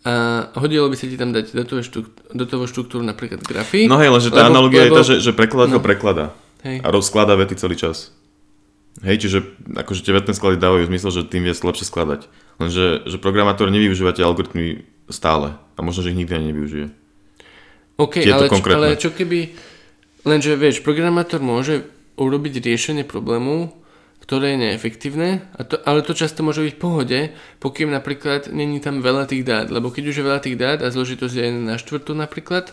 [0.03, 3.87] a hodilo by sa ti tam dať štruktúru, datovú štruktúru napríklad grafy.
[3.87, 5.87] No hej, lenže tá lebo- analogia lebo- je tá, že, že prekladateľ no.
[5.87, 6.25] prekladá
[6.67, 6.83] Hej.
[6.83, 8.11] a rozkladá vety celý čas.
[9.01, 9.39] Hej, čiže
[9.73, 12.29] akože tie vetné sklady dávajú zmysel, že tým vie lepšie skladať.
[12.61, 16.87] Lenže že programátor nevyužíva tie algoritmy stále a možno, že ich nikdy ani nevyužije.
[18.01, 18.79] OK, ale, konkrétne.
[18.79, 19.53] ale čo keby...
[20.23, 21.83] Lenže vieš, programátor môže
[22.15, 23.75] urobiť riešenie problému,
[24.23, 27.19] ktoré je neefektívne, a to, ale to často môže byť v pohode,
[27.59, 30.95] pokým napríklad není tam veľa tých dát, lebo keď už je veľa tých dát a
[30.95, 32.71] zložitosť je na štvrtú napríklad,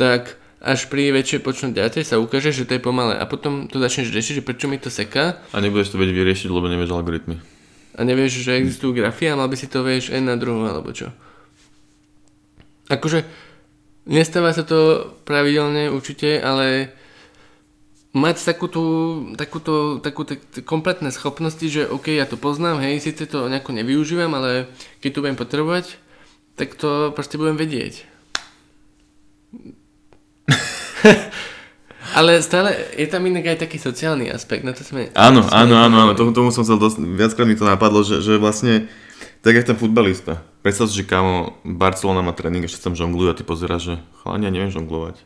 [0.00, 3.76] tak až pri väčšej počnom dáte sa ukáže, že to je pomalé a potom to
[3.76, 7.36] začneš riešiť, že prečo mi to seká A nebudeš to vedieť vyriešiť, lebo nevieš algoritmy.
[7.96, 10.96] a nevieš, že existujú grafy a mal by si to vieš N na druhú alebo
[10.96, 11.12] čo.
[12.88, 13.28] Akože
[14.06, 16.92] nestáva sa to pravidelne určite, ale
[18.10, 18.84] mať takú tú,
[19.38, 24.34] takúto, takú tak, kompletné schopnosti, že OK, ja to poznám, hej, síce to nejako nevyužívam,
[24.34, 24.66] ale
[24.98, 25.94] keď to budem potrebovať,
[26.58, 28.02] tak to proste budem vedieť.
[32.18, 35.14] ale stále je tam inak aj taký sociálny aspekt, na to sme...
[35.14, 38.18] Áno, sme áno, áno, áno, tomu, tomu som chcel dosť, viackrát mi to napadlo, že,
[38.18, 38.90] že vlastne,
[39.46, 40.42] tak jak ten futbalista.
[40.60, 44.44] Predstav si, že kámo, Barcelona má tréning, ešte tam žonglujú a ty pozeráš, že chalani,
[44.44, 45.16] ja neviem žonglovať.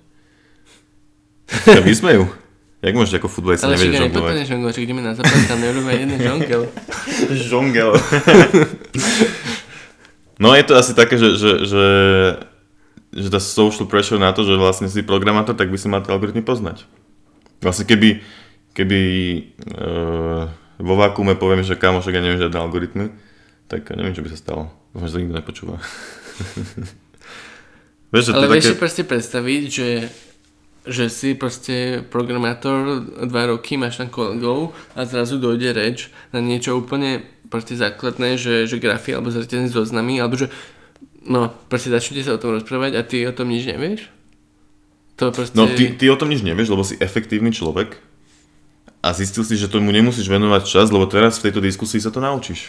[1.51, 2.31] Ťa vysmejú.
[2.85, 4.21] Jak môžeš ako futbalista Ale však nevedieť ja žonglovať?
[4.21, 6.63] nepovedať žonglovať, ideme na západ, tam nerobíme jeden žongel.
[7.51, 7.91] Žongel.
[10.37, 11.87] no je to asi také, že, že, že,
[13.17, 16.13] že tá social pressure na to, že vlastne si programátor, tak by si mal tie
[16.13, 16.85] algoritmy poznať.
[17.65, 18.21] Vlastne keby,
[18.77, 19.01] keby
[19.73, 20.45] uh,
[20.77, 23.09] vo vakuume poviem, že kámo, však ja neviem žiadne algoritmy,
[23.69, 24.63] tak neviem, čo by sa stalo.
[24.93, 25.77] Dúfam, že to nikto nepočúva.
[28.13, 28.83] vieš, že Ale vieš si také...
[28.83, 29.89] proste predstaviť, že
[30.85, 36.77] že si proste programátor dva roky, máš tam kolegov a zrazu dojde reč na niečo
[36.77, 40.53] úplne proste základné, že, že grafy alebo zreteľné zoznamy, alebo že
[41.25, 44.13] no, proste začnete sa o tom rozprávať a ty o tom nič nevieš?
[45.17, 45.57] To proste...
[45.57, 47.97] No ty, ty o tom nič nevieš, lebo si efektívny človek
[49.01, 52.21] a zistil si, že tomu nemusíš venovať čas, lebo teraz v tejto diskusii sa to
[52.21, 52.69] naučíš.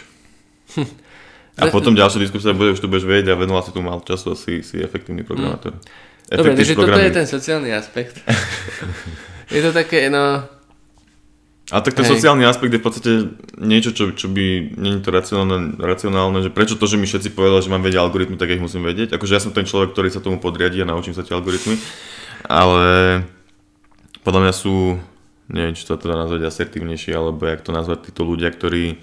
[1.60, 4.32] A potom ďalšia diskusia bude, už tu budeš vedieť a venoval si tu mal času
[4.32, 5.76] a si, si efektívny programátor.
[5.76, 5.84] Hmm.
[6.26, 8.18] Dobre, takže toto je ten sociálny aspekt.
[9.54, 10.42] je to také, no...
[11.66, 12.14] A tak ten Hej.
[12.14, 13.10] sociálny aspekt je v podstate
[13.58, 17.58] niečo, čo, čo by, je to racionálne, racionálne, že prečo to, že mi všetci povedali,
[17.58, 19.18] že mám vedieť algoritmy, tak ich musím vedieť.
[19.18, 21.74] Akože ja som ten človek, ktorý sa tomu podriadí a naučím sa tie algoritmy,
[22.46, 22.86] ale
[24.22, 24.94] podľa mňa sú,
[25.50, 29.02] neviem, či to teda nazvať asertívnejšie, alebo jak to nazvať títo ľudia, ktorí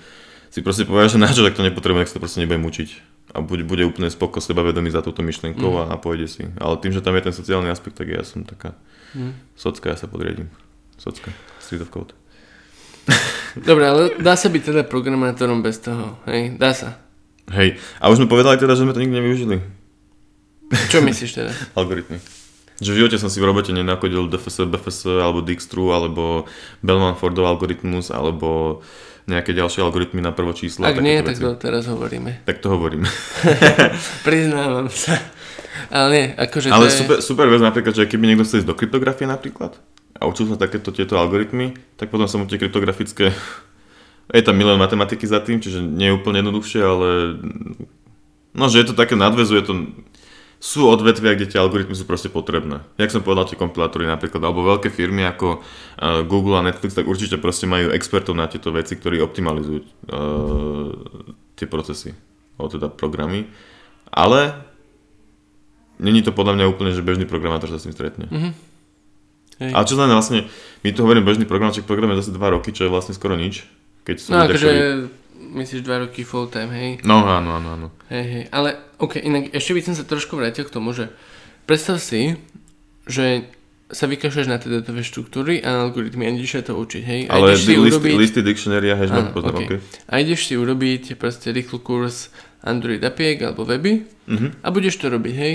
[0.54, 2.90] si proste povedia, že na čo, tak to nepotrebujem, tak sa to proste nebudem učiť
[3.34, 5.80] a bude, bude úplne spoko sebavedomý za túto myšlienkou mm.
[5.82, 6.44] a, a pôjde si.
[6.62, 8.78] Ale tým, že tam je ten sociálny aspekt, tak ja som taká
[9.18, 9.58] mm.
[9.58, 10.54] socka, ja sa podriadím.
[11.02, 12.14] Socka, street of code.
[13.58, 16.54] Dobre, ale dá sa byť teda programátorom bez toho, hej?
[16.62, 17.02] Dá sa.
[17.50, 19.58] Hej, a už sme povedali teda, že sme to nikdy nevyužili.
[20.94, 21.52] Čo myslíš teda?
[21.82, 22.22] Algoritmy.
[22.78, 26.46] Že v živote som si v robote nenakodil DFS, BFS, alebo Dijkstru, alebo
[26.86, 28.82] Bellman Fordov algoritmus, alebo
[29.30, 30.84] nejaké ďalšie algoritmy na prvo číslo.
[30.84, 32.44] Ak nie, tak to teraz hovoríme.
[32.44, 33.08] Tak to hovoríme.
[34.28, 35.16] Priznávam sa.
[35.90, 36.98] Ale nie, akože Ale je...
[37.04, 39.80] super, super vec napríklad, že keby niekto chce ísť do kryptografie napríklad
[40.20, 43.34] a učil sa takéto tieto algoritmy, tak potom sa mu tie kryptografické
[44.32, 47.10] je tam milión matematiky za tým, čiže nie je úplne jednoduchšie, ale
[48.56, 49.74] no, že je to také nadvezuje to
[50.64, 52.88] sú odvetvia, kde tie algoritmy sú proste potrebné.
[52.96, 57.04] Jak som povedal, tie kompilátory napríklad, alebo veľké firmy ako uh, Google a Netflix, tak
[57.04, 60.88] určite proste majú expertov na tieto veci, ktorí optimalizujú uh,
[61.60, 62.16] tie procesy,
[62.56, 63.52] alebo teda programy.
[64.08, 64.56] Ale
[66.00, 68.32] není to podľa mňa úplne, že bežný programátor sa s tým stretne.
[68.32, 68.54] Mm-hmm.
[69.68, 69.72] Hej.
[69.76, 70.48] Ale čo znamená vlastne,
[70.88, 73.68] my tu hovoríme bežný programátor, program je zase 2 roky, čo je vlastne skoro nič.
[74.08, 74.72] Keď sú no akože
[75.44, 76.90] myslíš dva roky full time, hej?
[77.04, 77.88] No áno, áno, áno.
[78.08, 81.12] Hej, hej, ale ok, inak ešte by som sa trošku vrátil k tomu, že
[81.68, 82.40] predstav si,
[83.04, 83.48] že
[83.94, 87.22] sa vykašľaš na tie datové štruktúry a algoritmy a ideš sa to učiť, hej?
[87.30, 88.14] A ale si listy, urobiť...
[88.18, 89.78] listy dictionary a hashmap poznám, okay.
[89.78, 90.10] okay.
[90.10, 92.34] A ideš si urobiť proste rýchlu kurz
[92.66, 94.50] Android apiek alebo weby uh-huh.
[94.66, 95.54] a budeš to robiť, hej?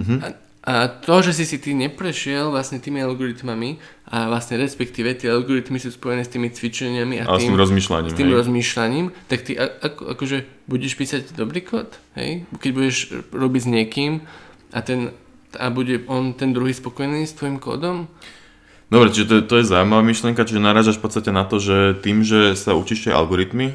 [0.00, 0.18] Uh-huh.
[0.24, 0.26] A
[0.66, 3.78] a to, že si si ty neprešiel vlastne tými algoritmami
[4.10, 7.60] a vlastne respektíve tie algoritmy sú spojené s tými cvičeniami a, a tým, s tým
[7.62, 12.50] rozmýšľaním, s tým rozmýšľaním, tak ty ako, akože budeš písať dobrý kód, hej?
[12.58, 12.96] Keď budeš
[13.30, 14.12] robiť s niekým
[14.74, 15.14] a, ten,
[15.54, 18.10] a bude on ten druhý spokojný s tvojim kódom?
[18.90, 22.26] Dobre, čiže to, to je zaujímavá myšlienka, čiže narážaš v podstate na to, že tým,
[22.26, 23.70] že sa učíš tie algoritmy,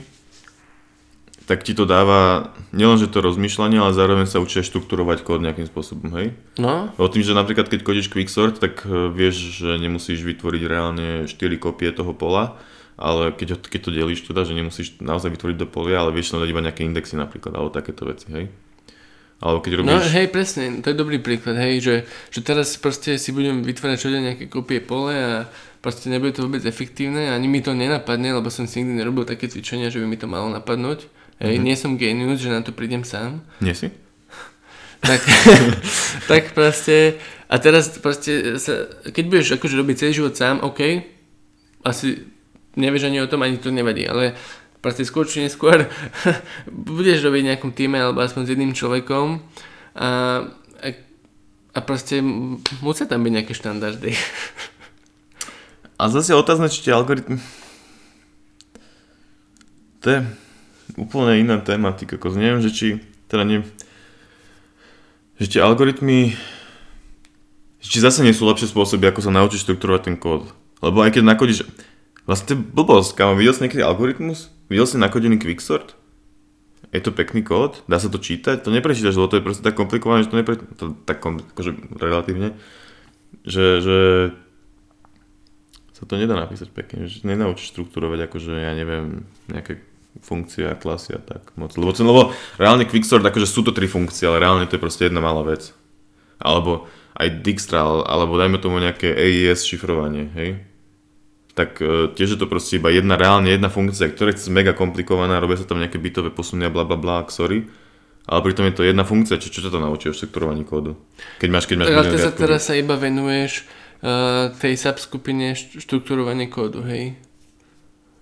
[1.49, 6.13] tak ti to dáva nielenže to rozmýšľanie, ale zároveň sa učíš štruktúrovať kód nejakým spôsobom,
[6.15, 6.37] hej?
[6.61, 6.93] No.
[7.01, 11.35] O tým, že napríklad keď kodíš quicksort, tak e, vieš, že nemusíš vytvoriť reálne 4
[11.57, 12.61] kopie toho pola,
[13.01, 16.45] ale keď, keď to delíš teda, že nemusíš naozaj vytvoriť do polia, ale vieš tam
[16.45, 18.45] dať iba nejaké indexy napríklad, alebo takéto veci, hej?
[19.41, 19.89] Alebo keď robíš...
[19.89, 21.95] No hej, presne, to je dobrý príklad, hej, že,
[22.29, 25.49] že teraz proste si budem vytvárať čo nejaké kopie pole a
[25.81, 29.49] proste nebude to vôbec efektívne, ani mi to nenapadne, lebo som si nikdy nerobil také
[29.49, 31.09] cvičenia, že by mi to malo napadnúť
[31.41, 31.65] Hej, mm-hmm.
[31.65, 33.41] nie som genius, že na to prídem sám.
[33.57, 33.89] Nie si?
[35.01, 35.21] tak,
[36.31, 37.17] tak proste,
[37.49, 41.01] a teraz proste, sa, keď budeš akože robiť celý život sám, OK,
[41.81, 42.29] asi
[42.77, 44.37] nevieš ani o tom, ani to nevadí, ale
[44.79, 45.89] proste skôr či neskôr
[46.93, 49.41] budeš robiť nejakom týme alebo aspoň s jedným človekom
[49.97, 50.09] a,
[50.77, 50.87] a,
[51.73, 52.21] a proste
[52.85, 54.13] musia tam byť nejaké štandardy.
[56.01, 57.41] a zase otázne, či tie algoritmy...
[60.01, 60.19] To je,
[60.97, 62.17] úplne iná tematika.
[62.17, 62.87] Ako neviem, že či,
[63.31, 63.63] teda nie,
[65.41, 66.37] že tie algoritmy,
[67.81, 70.53] či zase nie sú lepšie spôsoby, ako sa naučiť štruktúrovať ten kód.
[70.85, 71.65] Lebo aj keď nakodíš,
[72.29, 74.53] vlastne to je blbosť, kámo, videl si niekedy algoritmus?
[74.69, 75.97] Videl si nakodený quicksort?
[76.91, 77.81] Je to pekný kód?
[77.87, 78.61] Dá sa to čítať?
[78.61, 80.59] To neprečítaš, lebo to je proste tak komplikované, že to nepre...
[81.07, 82.59] Tak akože relatívne,
[83.47, 83.97] že, že
[85.95, 89.79] sa to nedá napísať pekne, že nenaučíš štruktúrovať akože, ja neviem, nejaké
[90.19, 91.71] funkcia, klasy a tak moc.
[91.79, 92.21] Lebo, lebo
[92.59, 95.71] reálne Quicksort, akože sú to tri funkcie, ale reálne to je proste jedna malá vec.
[96.41, 100.49] Alebo aj Dijkstra, alebo dajme tomu nejaké AES šifrovanie, hej?
[101.51, 105.39] Tak e, tiež je to proste iba jedna, reálne jedna funkcia, ktorá je mega komplikovaná,
[105.39, 107.67] robia sa tam nejaké bytové posuny a bla bla bla, sorry.
[108.29, 110.95] Ale pritom je to jedna funkcia, či čo ťa to naučí o štruktúrovaní kódu?
[111.41, 113.65] Keď máš, keď máš Ale ty sa teraz sa iba venuješ
[114.05, 117.17] uh, tej subskupine štruktúrovanie kódu, hej?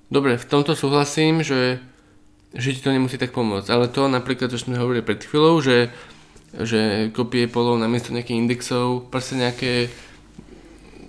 [0.10, 1.78] Dobre, v tomto súhlasím, že,
[2.58, 3.70] že ti to nemusí tak pomôcť.
[3.70, 5.94] Ale to napríklad, čo sme hovorili pred chvíľou, že,
[6.58, 9.94] že kopie polov namiesto nejakých indexov, proste nejaké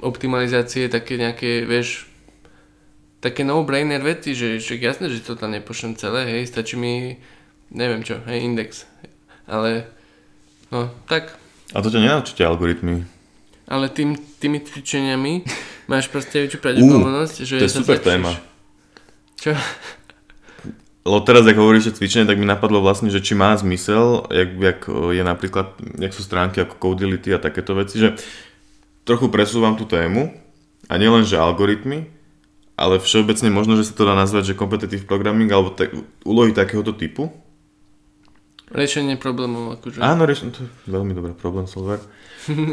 [0.04, 2.08] optimalizácie, také nejaké, vieš,
[3.24, 7.16] také no-brainer veci, že však jasné, že to tam nepošlem celé, hej, stačí mi,
[7.72, 8.84] neviem čo, hej, index.
[9.48, 9.88] Ale,
[10.72, 11.36] no, tak.
[11.72, 13.04] A to ťa nenaučíte algoritmy.
[13.64, 15.46] Ale tým, tými cvičeniami
[15.88, 18.08] máš proste väčšiu pravdepodobnosť, že To je super zlepšíš.
[18.08, 18.32] téma.
[19.40, 19.56] Čo?
[21.00, 24.50] Lebo teraz, ako hovoríš že cvičenie, tak mi napadlo vlastne, že či má zmysel, jak,
[24.52, 24.80] jak
[25.16, 28.20] je napríklad, jak sú stránky ako Codility a takéto veci, že
[29.08, 30.28] trochu presúvam tú tému
[30.92, 32.04] a nielen, že algoritmy,
[32.76, 35.96] ale všeobecne možno, že sa to dá nazvať, že competitive programming alebo tak,
[36.28, 37.32] úlohy takéhoto typu.
[38.70, 40.04] Riešenie problémov, akože.
[40.04, 41.98] Áno, riešenie, to je veľmi dobré, problem solver.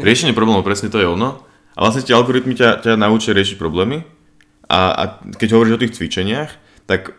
[0.06, 1.48] riešenie problémov, presne to je ono.
[1.74, 4.17] A vlastne tie algoritmy ťa, ťa naučia riešiť problémy.
[4.68, 5.02] A, a
[5.36, 6.50] keď hovoríš o tých cvičeniach,
[6.84, 7.16] tak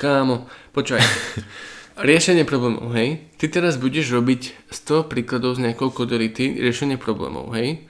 [0.00, 1.04] Kámo, počúvaj.
[2.00, 3.28] riešenie problémov, hej?
[3.36, 7.84] Ty teraz budeš robiť 100 príkladov z nejakou kodority, riešenie problémov, hej?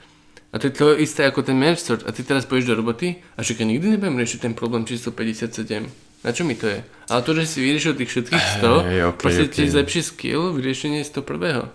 [0.51, 2.03] A to je to isté ako ten merge sort.
[2.03, 5.87] A ty teraz pôjdeš do roboty a ja nikdy nebudem riešiť ten problém číslo 57.
[6.21, 6.83] Na čo mi to je?
[7.07, 9.55] Ale to, že si vyriešil tých všetkých 100, Hej, okej, proste okej.
[9.55, 11.71] ti zlepší skill v riešení 101.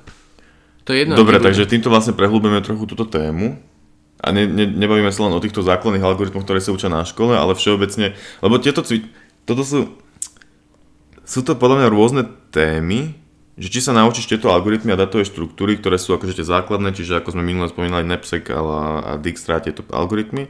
[0.86, 1.16] To je jedno.
[1.16, 1.46] Dobre, aký bude.
[1.50, 3.58] takže týmto vlastne prehlúbime trochu túto tému.
[4.26, 7.38] A ne, ne, nebavíme sa len o týchto základných algoritmoch, ktoré sa učia na škole,
[7.38, 9.06] ale všeobecne, lebo tieto cvi...
[9.46, 9.94] Toto sú...
[11.26, 12.22] Sú to podľa mňa rôzne
[12.54, 13.14] témy,
[13.58, 17.18] že či sa naučíš tieto algoritmy a datové štruktúry, ktoré sú akože tie základné, čiže
[17.18, 18.60] ako sme minule spomínali NAPSEC a,
[19.00, 20.46] a Dijkstra, tieto algoritmy.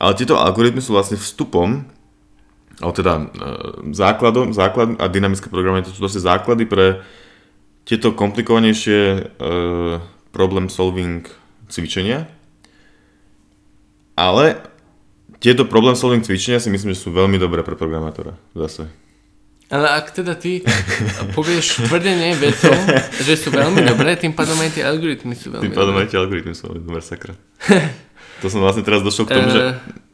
[0.00, 1.84] Ale tieto algoritmy sú vlastne vstupom,
[2.80, 3.24] alebo teda e,
[3.92, 7.04] základom, základ a dynamické programovanie, to sú vlastne základy pre
[7.84, 9.20] tieto komplikovanejšie e,
[10.32, 11.28] problem solving
[11.68, 12.24] cvičenia.
[14.20, 14.60] Ale
[15.40, 18.36] tieto problem solving cvičenia si myslím, že sú veľmi dobré pre programátora.
[18.52, 18.92] Zase.
[19.70, 20.60] Ale ak teda ty
[21.36, 22.74] povieš tvrdenie vetou,
[23.24, 26.18] že sú veľmi dobré, tým pádom aj tie algoritmy sú veľmi Tým pádom aj tie
[26.20, 27.32] algoritmy sú veľmi dobré, sakra.
[28.42, 29.62] to som vlastne teraz došiel k tomu, že...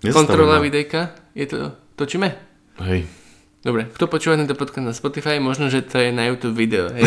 [0.07, 2.37] Eh, kontrola videjka, je to, točíme?
[2.85, 3.26] Hej.
[3.67, 7.03] Dobre, kto počúva tento podcast na Spotify, možno, že to je na YouTube video, hej.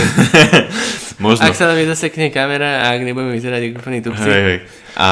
[1.24, 1.48] Možno.
[1.48, 4.28] Ak sa nám nezasekne kamera a ak nebudeme vyzerať ako úplný tupci.
[4.28, 4.60] Hej, hej.
[5.00, 5.08] A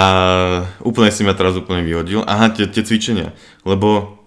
[0.83, 2.19] úplne si ma teraz úplne vyhodil.
[2.27, 3.31] Aha, tie, tie cvičenia.
[3.63, 4.19] Lebo...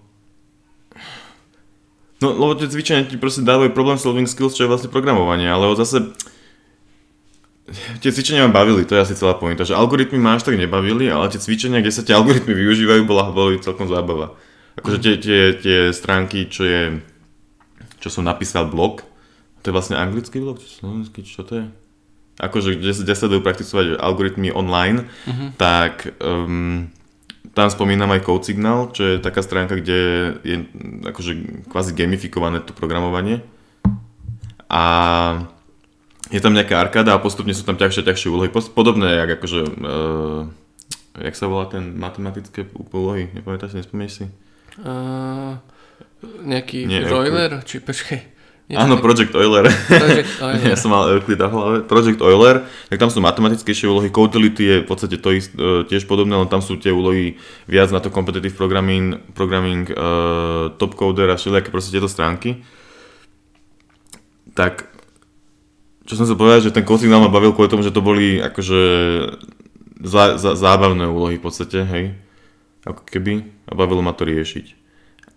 [2.24, 5.76] No, lebo tie cvičenia ti proste dávajú problem solving skills, čo je vlastne programovanie, ale
[5.76, 6.16] zase...
[8.00, 11.12] Tie cvičenia ma bavili, to je asi celá pointa, že algoritmy ma až tak nebavili,
[11.12, 14.40] ale tie cvičenia, kde sa tie algoritmy využívajú, bola, boli celkom zábava.
[14.80, 16.80] Akože tie, tie, tie stránky, čo je...
[18.00, 19.04] Čo som napísal blog,
[19.60, 21.66] to je vlastne anglický blog, či slovenský, čo to je?
[22.40, 25.04] akože kde, kde sa dajú praktisovať algoritmy online,
[25.60, 26.88] tak um,
[27.52, 29.98] tam spomínam aj Code Signal, čo je taká stránka, kde
[30.40, 30.56] je
[31.04, 31.32] akože
[31.68, 33.44] kvázi gamifikované to programovanie.
[34.72, 34.82] A
[36.30, 38.48] je tam nejaká arkáda a postupne sú tam ťažšie ťažšie úlohy.
[38.48, 40.42] Podobné, jak akože, uh,
[41.20, 44.24] jak sa volá ten matematické úlohy, nepamätáš si, nespomínaš si?
[44.80, 45.58] Uh,
[46.44, 48.20] nejaký Nie, Roiler, či počkej.
[48.70, 49.02] niečo Áno.
[49.02, 49.66] Project Euler.
[49.66, 50.62] Project Euler.
[50.62, 51.76] ja som mal Euclida v hlave.
[51.88, 52.56] Project Euler,
[52.92, 54.08] tak tam sú matematickejšie úlohy.
[54.12, 57.90] Codility je v podstate to ist, e, tiež podobné, len tam sú tie úlohy viac
[57.90, 62.62] na to competitive programming, programming uh, top coder a všelijaké proste tieto stránky.
[64.54, 64.86] Tak,
[66.06, 68.42] čo som sa povedať, že ten code signál ma bavil kvôli tomu, že to boli
[68.42, 68.82] akože
[70.02, 72.04] zá, zá, zábavné úlohy v podstate, hej.
[72.82, 73.44] Ako keby.
[73.68, 74.79] A bavilo ma to riešiť.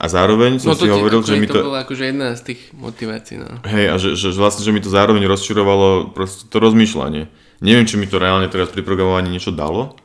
[0.04, 1.56] A zároveň som No si ti- hovoril, že mi to...
[1.56, 1.64] to...
[1.64, 3.64] bola akože jedna z tých motivácií, no.
[3.64, 7.32] Hej, a že, že, vlastne, že mi to zároveň rozčirovalo proste to rozmýšľanie.
[7.60, 9.96] Neviem, či mi to reálne teraz pri programovaní niečo dalo,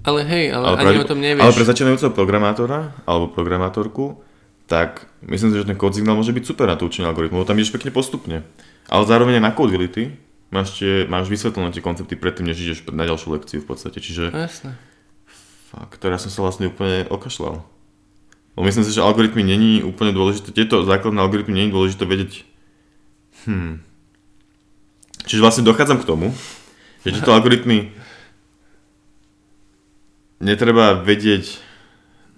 [0.00, 1.42] Ale hej, ale, ale ani pravde- o tom nevieš.
[1.42, 4.24] ale pre začínajúceho programátora alebo programátorku,
[4.64, 7.56] tak myslím si, že ten code signál môže byť super na to učenie algoritmov, tam
[7.56, 8.40] ideš pekne postupne.
[8.86, 10.16] Ale zároveň aj na Codility
[10.48, 13.96] máš, tie, máš vysvetlené tie koncepty predtým, než ideš na ďalšiu lekciu v podstate.
[13.98, 14.80] Čiže jasné.
[15.68, 17.60] fakt, teraz som sa vlastne úplne okašľal.
[18.58, 22.42] Myslím si, že algoritmy není úplne dôležité, tieto základné algoritmy není dôležité vedieť.
[23.46, 23.78] Hmm.
[25.28, 26.34] Čiže vlastne dochádzam k tomu,
[27.06, 27.94] že tieto algoritmy
[30.42, 31.60] netreba vedieť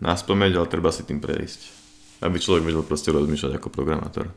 [0.01, 1.61] na spomeň, ale treba si tým prejsť.
[2.21, 4.29] Aby človek vedel proste rozmýšľať ako programátor.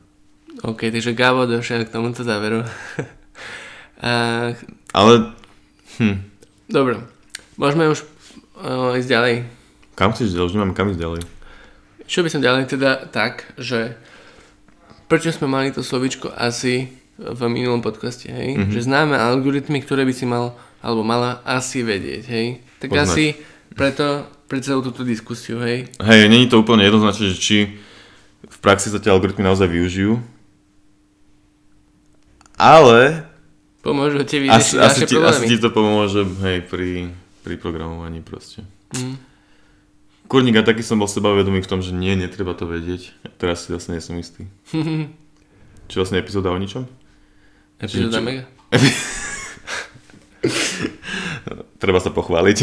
[0.64, 2.64] OK, takže Gabo došiel k tomuto záveru.
[4.04, 4.54] a,
[4.94, 5.12] Ale,
[6.00, 6.16] hm,
[6.70, 7.02] dobre,
[7.58, 8.06] môžeme už
[8.56, 9.34] uh, ísť ďalej.
[9.98, 10.48] kam chceš ďalej?
[10.48, 11.22] Už nemám kam ísť ďalej.
[12.04, 13.96] Čo by som ďalej teda tak, že
[15.08, 18.58] prečo sme mali to slovičko asi v minulom podcaste, hej?
[18.58, 18.72] Mm-hmm.
[18.74, 22.46] Že známe algoritmy, ktoré by si mal alebo mala asi vedieť, hej?
[22.82, 23.04] Tak Poznať.
[23.08, 23.24] asi
[23.72, 25.88] preto pre celú túto diskusiu, hej?
[25.96, 27.56] Hej, není to úplne jednoznačné, že či
[28.44, 30.20] v praxi sa tie algoritmy naozaj využijú.
[32.60, 33.24] Ale
[33.84, 35.44] Pomôžu ti Asi, vyriešiť asi, ti, asi problémy.
[35.44, 37.12] ti to pomôže, hej, pri,
[37.44, 38.64] pri programovaní proste.
[38.96, 39.20] Mm.
[40.24, 43.12] Kurník, a taký som bol sebavedomý v tom, že nie, netreba to vedieť.
[43.24, 44.48] A teraz si vlastne nie som istý.
[45.88, 46.88] Či vlastne epizóda o ničom?
[47.76, 48.48] Epizóda mega.
[51.82, 52.58] Treba sa pochváliť.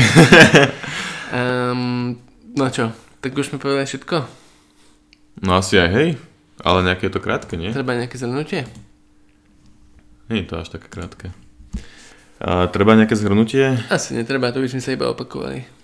[1.30, 2.18] Um,
[2.60, 2.90] no čo,
[3.22, 4.26] tak už sme povedali všetko?
[5.46, 6.10] No asi aj hej,
[6.66, 7.70] ale nejaké je to krátke, nie?
[7.70, 8.66] Treba nejaké zhrnutie?
[10.34, 11.30] Nie je to až také krátke.
[12.42, 13.78] A treba nejaké zhrnutie?
[13.94, 15.81] Asi netreba, to by sme sa iba opakovali.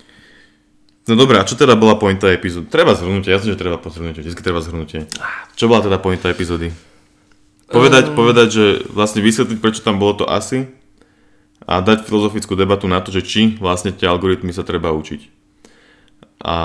[1.08, 2.68] No dobré, a čo teda bola pointa epizódy?
[2.68, 5.08] Treba zhrnutie, jasne, že treba zhrnutie, vždy treba zhrnutie.
[5.56, 6.68] Čo bola teda pointa epizódy?
[7.68, 8.16] Povedať, Um.
[8.16, 10.68] povedať, že vlastne vysvetliť, prečo tam bolo to asi
[11.64, 15.20] a dať filozofickú debatu na to, že či vlastne tie algoritmy sa treba učiť.
[16.44, 16.56] A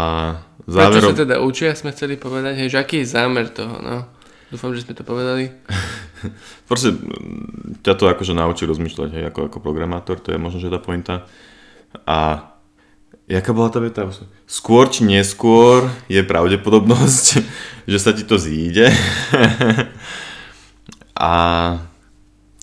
[0.64, 1.12] Prečo záverom...
[1.12, 4.08] sa teda učia, sme chceli povedať, hej, že aký je zámer toho, no.
[4.54, 5.50] Dúfam, že sme to povedali.
[6.70, 6.94] Proste
[7.82, 11.26] ťa to akože naučí rozmýšľať, hej, ako, ako programátor, to je možno, že tá pointa.
[12.06, 12.53] A
[13.28, 14.08] jaká bola tá veta?
[14.46, 17.26] Skôr či neskôr je pravdepodobnosť,
[17.92, 18.92] že sa ti to zíde.
[21.18, 21.32] a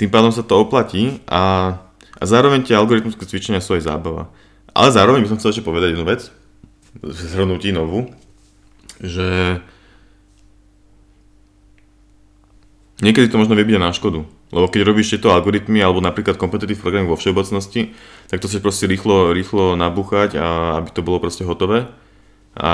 [0.01, 1.77] tým pádom sa to oplatí a,
[2.17, 4.33] a zároveň tie algoritmické cvičenia sú aj zábava.
[4.73, 6.31] Ale zároveň by som chcel ešte povedať jednu vec,
[7.03, 8.09] zhrnutí novú,
[9.03, 9.61] že
[13.05, 14.25] niekedy to možno vie byť na škodu.
[14.51, 17.95] Lebo keď robíš tieto algoritmy alebo napríklad competitive programming vo všeobecnosti,
[18.27, 20.47] tak to chceš proste rýchlo, rýchlo nabúchať a
[20.83, 21.87] aby to bolo proste hotové.
[22.59, 22.73] A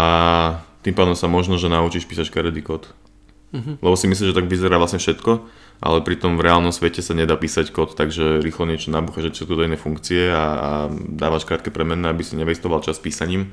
[0.81, 2.89] tým pádom sa možno, že naučíš písať škaredý kód.
[3.53, 3.79] Mhm.
[3.85, 5.45] Lebo si myslíš, že tak vyzerá vlastne všetko,
[5.85, 9.45] ale pritom v reálnom svete sa nedá písať kód, takže rýchlo niečo nabúchaš, že sú
[9.45, 10.71] tu iné funkcie a, a
[11.13, 13.53] dávaš krátke premenné, aby si nevestoval čas písaním.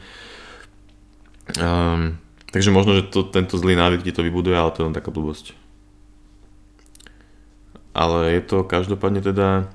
[1.59, 2.15] Um,
[2.55, 5.11] takže možno, že to, tento zlý návyk ti to vybuduje, ale to je len taká
[5.11, 5.62] blbosť.
[7.93, 9.69] Ale je to každopádne teda...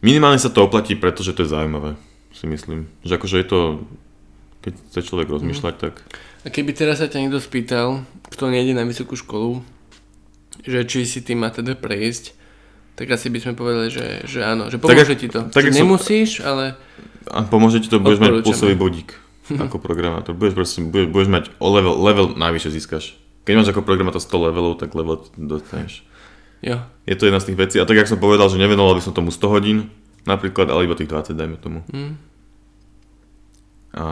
[0.00, 1.98] Minimálne sa to oplatí, pretože to je zaujímavé,
[2.32, 2.88] si myslím.
[3.04, 3.58] Že akože je to...
[4.58, 6.02] Keď chce človek rozmýšľať, tak...
[6.42, 9.62] A keby teraz sa ťa niekto spýtal, kto nejde na vysokú školu,
[10.66, 12.34] že či si tým má teda prejsť,
[12.98, 15.40] tak asi by sme povedali, že, že áno, že Tak pomôže ak- ti to.
[15.46, 16.74] tak že som- nemusíš, ale
[17.30, 19.14] A pomôže ti to, budeš mať plusový bodík
[19.54, 20.34] ako programátor.
[20.34, 23.04] Budeš, proste, budeš, budeš mať o level, level najvyššie získaš.
[23.46, 26.04] Keď máš ako programátor 100 levelov, tak level dostaneš.
[26.62, 26.76] Jo.
[27.08, 27.76] Je to jedna z tých vecí.
[27.80, 29.78] A tak, jak som povedal, že nevenoval by som tomu 100 hodín,
[30.28, 31.80] napríklad, ale iba tých 20, dajme tomu.
[31.88, 32.14] Hm.
[33.96, 34.04] A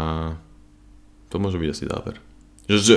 [1.28, 2.16] to môže byť asi záver.
[2.66, 2.96] Že, že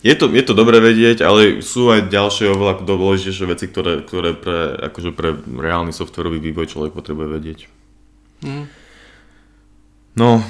[0.00, 4.32] je, to, je to dobré vedieť, ale sú aj ďalšie oveľa dôležitejšie veci, ktoré, ktoré
[4.32, 7.60] pre, akože pre reálny softwarový vývoj človek potrebuje vedieť.
[8.44, 8.64] Hm.
[10.14, 10.40] No,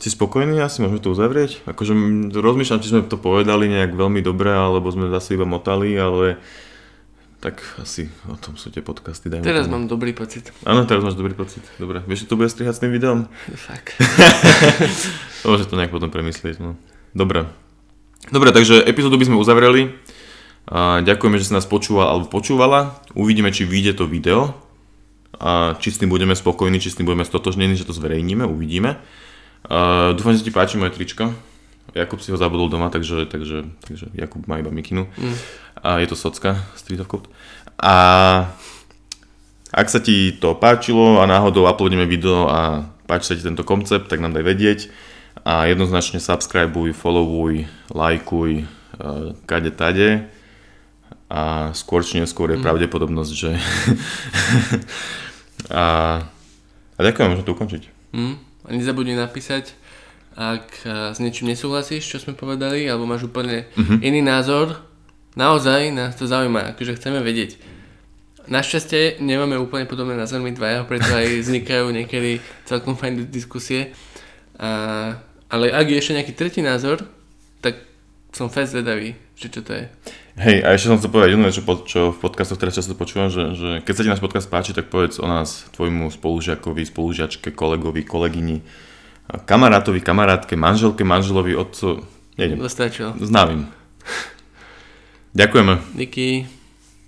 [0.00, 0.56] si spokojný?
[0.64, 1.60] Asi môžeme to uzavrieť?
[1.68, 5.92] Akože mm, rozmýšľam, či sme to povedali nejak veľmi dobre, alebo sme zase iba motali,
[5.92, 6.40] ale
[7.40, 9.32] tak asi o tom sú tie podcasty.
[9.32, 9.80] Dajme Teraz tomu.
[9.80, 10.52] mám dobrý pocit.
[10.68, 11.64] Áno, teraz máš dobrý pocit.
[11.80, 13.32] Dobre, vieš, že to bude strihať s tým videom?
[13.56, 13.96] Fakt.
[15.48, 16.76] Môže to nejak potom premyslieť, no.
[17.16, 17.48] Dobre.
[18.28, 19.96] Dobre, takže epizódu by sme uzavreli.
[20.68, 23.00] A ďakujeme, že si nás počúval alebo počúvala.
[23.16, 24.52] Uvidíme, či vyjde to video.
[25.40, 29.00] A či s tým budeme spokojní, či s tým budeme stotožnení, že to zverejníme, uvidíme.
[29.64, 31.32] A dúfam, že ti páči moje tričko.
[31.90, 35.10] Jakub si ho zabudol doma, takže, takže, takže Jakub má iba mikinu.
[35.18, 35.36] Mm.
[35.82, 37.28] A je to socka Street of Code.
[37.78, 37.94] A
[39.70, 44.06] ak sa ti to páčilo a náhodou uploadneme video a páči sa ti tento koncept,
[44.06, 44.80] tak nám daj vedieť.
[45.40, 48.66] A jednoznačne subscribeuj, followuj, lajkuj,
[48.98, 50.28] uh, kade tade.
[51.30, 52.64] A skôr či neskôr je Mm.
[52.66, 53.50] pravdepodobnosť, že...
[55.70, 55.84] a,
[56.96, 57.82] a ďakujem, môžem to ukončiť.
[58.12, 58.34] Hm?
[58.60, 59.72] A nezabudni napísať,
[60.34, 64.02] ak a, s niečím nesúhlasíš, čo sme povedali, alebo máš úplne Mhm.
[64.02, 64.82] iný názor.
[65.38, 67.60] Naozaj nás to zaujíma, akože chceme vedieť.
[68.50, 73.94] Našťastie nemáme úplne podobné názory my dvaja, preto aj vznikajú niekedy celkom fajn diskusie.
[74.58, 75.14] A,
[75.46, 77.06] ale ak je ešte nejaký tretí názor,
[77.62, 77.78] tak
[78.34, 79.86] som fest zvedavý, že čo to je.
[80.40, 82.98] Hej, a ešte som chcel povedať jednu vec, čo, po- čo v podcastoch teraz často
[82.98, 86.82] počúvam, že, že keď sa ti náš podcast páči, tak povedz o nás tvojmu spolužiakovi,
[86.90, 88.66] spolužiačke, kolegovi, kolegyni,
[89.46, 92.02] kamarátovi, kamarátke, manželke, manželovi, otcu,
[92.34, 93.14] nejdem, Dostačilo.
[93.20, 93.68] známym.
[95.34, 95.78] Ďakujeme.
[95.94, 96.59] Díky.